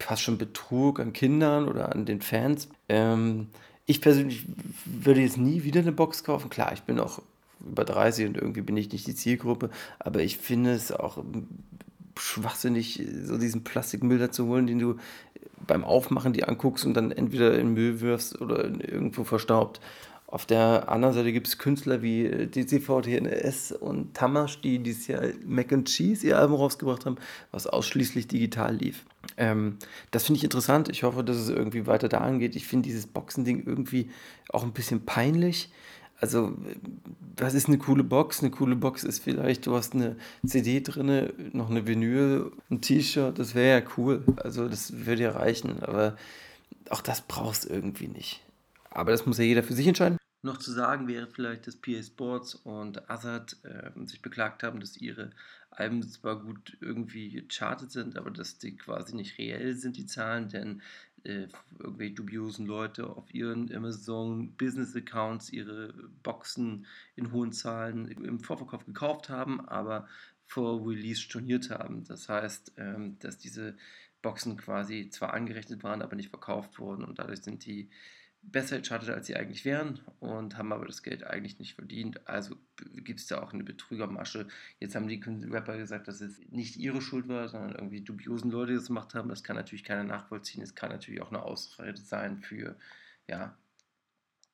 [0.00, 2.68] fast schon Betrug an Kindern oder an den Fans?
[2.88, 3.46] Ähm,
[3.86, 4.44] ich persönlich
[4.84, 6.50] würde jetzt nie wieder eine Box kaufen.
[6.50, 7.22] Klar, ich bin auch
[7.60, 9.70] über 30 und irgendwie bin ich nicht die Zielgruppe,
[10.00, 11.22] aber ich finde es auch
[12.18, 14.96] schwachsinnig, so diesen Plastikmüll da zu holen, den du
[15.66, 19.80] beim Aufmachen die anguckst und dann entweder in Müll wirfst oder irgendwo verstaubt.
[20.28, 25.22] Auf der anderen Seite gibt es Künstler wie äh, DCVTNS und Tamash, die dieses Jahr
[25.44, 27.16] Mac and Cheese ihr Album rausgebracht haben,
[27.52, 29.04] was ausschließlich digital lief.
[29.36, 29.76] Ähm,
[30.10, 30.88] das finde ich interessant.
[30.88, 32.56] Ich hoffe, dass es irgendwie weiter da angeht.
[32.56, 34.10] Ich finde dieses Boxending irgendwie
[34.50, 35.70] auch ein bisschen peinlich
[36.20, 36.56] also,
[37.36, 38.40] was ist eine coole Box?
[38.40, 40.16] Eine coole Box ist vielleicht, du hast eine
[40.46, 44.24] CD drin, noch eine Vinyl, ein T-Shirt, das wäre ja cool.
[44.36, 46.16] Also, das würde ja reichen, aber
[46.90, 48.42] auch das brauchst du irgendwie nicht.
[48.90, 50.18] Aber das muss ja jeder für sich entscheiden.
[50.42, 54.96] Noch zu sagen wäre vielleicht, dass PA Sports und Azad äh, sich beklagt haben, dass
[54.96, 55.32] ihre
[55.70, 60.48] Alben zwar gut irgendwie gechartet sind, aber dass die quasi nicht reell sind, die Zahlen,
[60.48, 60.82] denn
[61.26, 61.48] äh,
[61.78, 65.92] irgendwelche dubiosen Leute auf ihren Amazon Business Accounts ihre
[66.22, 66.86] Boxen
[67.16, 70.08] in hohen Zahlen im Vorverkauf gekauft haben, aber
[70.46, 72.04] vor Release storniert haben.
[72.04, 73.76] Das heißt, ähm, dass diese
[74.22, 77.90] Boxen quasi zwar angerechnet waren, aber nicht verkauft wurden und dadurch sind die
[78.52, 82.26] besser gechartet, als sie eigentlich wären und haben aber das Geld eigentlich nicht verdient.
[82.28, 82.56] Also
[82.96, 84.46] gibt es da auch eine Betrügermasche.
[84.78, 88.74] Jetzt haben die Rapper gesagt, dass es nicht ihre Schuld war, sondern irgendwie dubiosen Leute
[88.74, 89.28] das gemacht haben.
[89.28, 90.62] Das kann natürlich keiner nachvollziehen.
[90.62, 92.76] Es kann natürlich auch eine Ausrede sein für
[93.28, 93.54] ja,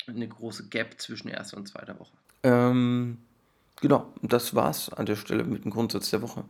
[0.06, 2.16] eine große Gap zwischen erster und zweiter Woche.
[2.43, 3.19] Ähm,
[3.81, 6.44] genau, das war's an der Stelle mit dem Grundsatz der Woche.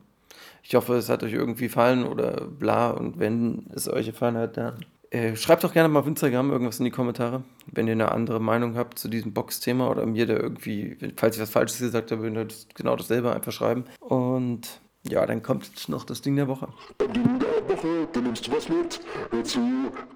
[0.62, 2.90] Ich hoffe, es hat euch irgendwie gefallen oder bla.
[2.90, 6.78] Und wenn es euch gefallen hat, dann äh, schreibt doch gerne mal auf Instagram irgendwas
[6.78, 10.34] in die Kommentare, wenn ihr eine andere Meinung habt zu diesem Box-Thema oder mir da
[10.34, 13.84] irgendwie, falls ich was Falsches gesagt habe, könnt ihr genau dasselbe einfach schreiben.
[14.00, 16.66] Und ja, dann kommt jetzt noch das Ding der Woche.
[17.14, 19.00] Ding der Woche, du nimmst was mit.
[19.30, 19.60] Dazu.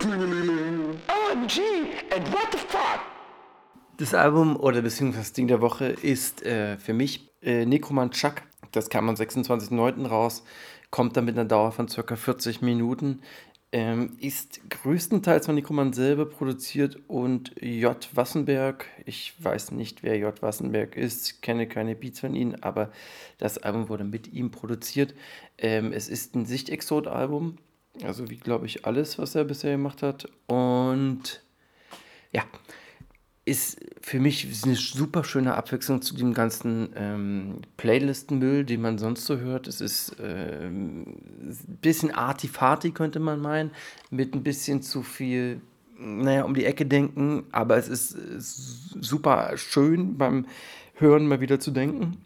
[0.03, 1.61] OMG,
[2.15, 3.01] and what the fuck?
[3.99, 7.67] Das Album oder beziehungsweise das Ding der Woche ist äh, für mich äh,
[8.11, 8.37] Chuck.
[8.73, 10.07] Das kam am 26.09.
[10.07, 10.43] raus,
[10.91, 12.17] kommt dann mit einer Dauer von ca.
[12.17, 13.21] 40 Minuten.
[13.79, 18.09] Ähm, ist größtenteils von Nikroman selber produziert und J.
[18.15, 18.87] Wassenberg.
[19.05, 20.41] Ich weiß nicht, wer J.
[20.41, 22.91] Wassenberg ist, kenne keine Beats von ihm, aber
[23.37, 25.15] das Album wurde mit ihm produziert.
[25.59, 27.59] Ähm, es ist ein Sichtexot-Album,
[28.03, 30.27] also wie glaube ich alles, was er bisher gemacht hat.
[30.47, 31.43] Und
[32.33, 32.45] ja,
[33.47, 39.25] ist für mich eine super schöne Abwechslung zu dem ganzen ähm, Playlistenmüll, den man sonst
[39.25, 39.69] so hört.
[39.69, 41.05] Es ist ähm,
[41.41, 43.71] ein bisschen artifati, könnte man meinen,
[44.11, 45.61] mit ein bisschen zu viel,
[45.97, 50.47] naja, um die Ecke denken, aber es ist, ist super schön beim
[50.95, 52.17] Hören mal wieder zu denken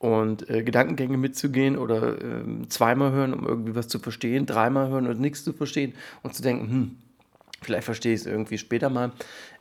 [0.00, 5.06] und äh, Gedankengänge mitzugehen oder äh, zweimal hören, um irgendwie was zu verstehen, dreimal hören
[5.06, 6.96] und nichts zu verstehen und zu denken, hm,
[7.62, 9.12] vielleicht verstehe ich es irgendwie später mal.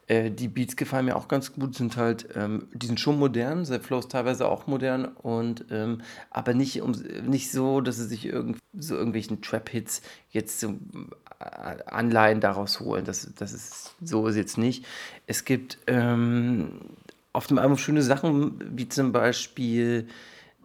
[0.09, 3.63] Äh, die Beats gefallen mir auch ganz gut, sind halt, ähm, die sind schon modern,
[3.63, 6.93] der Flow ist teilweise auch modern und ähm, aber nicht, um,
[7.27, 10.73] nicht so, dass sie sich irgend, so irgendwelchen Trap-Hits jetzt so
[11.85, 13.05] Anleihen daraus holen.
[13.05, 14.83] Das, das ist so ist jetzt nicht.
[15.27, 16.81] Es gibt ähm,
[17.31, 20.07] auf dem Album schöne Sachen, wie zum Beispiel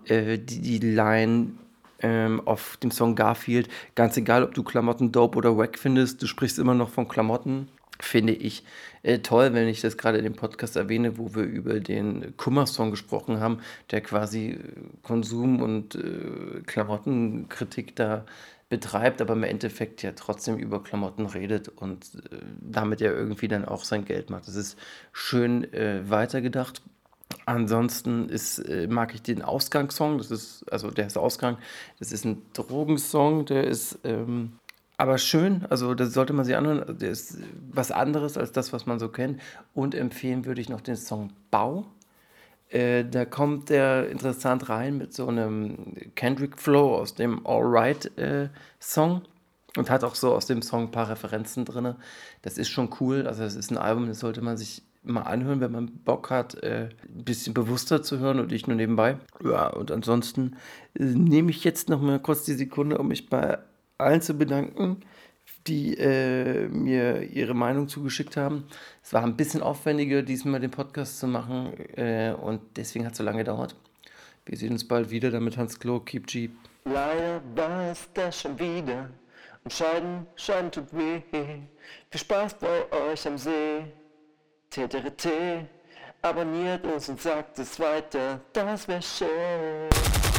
[0.07, 1.53] äh, die, die Line
[2.01, 3.69] ähm, auf dem Song Garfield.
[3.95, 7.69] Ganz egal, ob du Klamotten dope oder wack findest, du sprichst immer noch von Klamotten
[8.05, 8.65] finde ich
[9.03, 12.91] äh, toll, wenn ich das gerade in dem Podcast erwähne, wo wir über den Kummer-Song
[12.91, 13.61] gesprochen haben,
[13.91, 14.59] der quasi äh,
[15.03, 18.25] Konsum- und äh, Klamottenkritik da
[18.69, 23.65] betreibt, aber im Endeffekt ja trotzdem über Klamotten redet und äh, damit ja irgendwie dann
[23.65, 24.49] auch sein Geld macht.
[24.49, 24.79] Das ist
[25.13, 26.83] schön äh, weitergedacht.
[27.47, 31.59] Ansonsten ist, äh, mag ich den Ausgangssong, das ist, also der ist Ausgang,
[31.99, 34.53] das ist ein Drogensong, der ist ähm,
[34.97, 36.99] aber schön, also das sollte man sich anhören.
[36.99, 37.39] Der ist
[37.71, 39.41] was anderes als das, was man so kennt.
[39.75, 41.87] Und empfehlen würde ich noch den Song Bau.
[42.69, 48.49] Äh, da kommt der interessant rein mit so einem Kendrick Flow aus dem Alright äh,
[48.81, 49.23] Song
[49.77, 51.97] und hat auch so aus dem Song ein paar Referenzen drin.
[52.43, 53.27] Das ist schon cool.
[53.27, 56.62] Also, das ist ein Album, das sollte man sich mal anhören, wenn man Bock hat,
[56.62, 59.19] äh, ein bisschen bewusster zu hören und nicht nur nebenbei.
[59.45, 60.57] Ja, und ansonsten
[60.95, 63.59] äh, nehme ich jetzt noch mal kurz die Sekunde, um mich bei
[63.99, 65.01] allen zu bedanken,
[65.66, 68.65] die äh, mir ihre Meinung zugeschickt haben.
[69.03, 73.19] Es war ein bisschen aufwendiger, diesmal den Podcast zu machen äh, und deswegen hat es
[73.19, 73.75] so lange gedauert.
[74.47, 76.53] Wir sehen uns bald wieder, damit Hans Klo, Keep Jeep.
[76.85, 79.09] Leider war es das schon wieder
[79.65, 81.23] und Scheiden, Scheiden tut weh.
[81.31, 83.85] Viel Spaß bei euch am See.
[84.71, 85.66] TTRT,
[86.21, 90.34] abonniert uns und sagt es weiter, das wäre schön.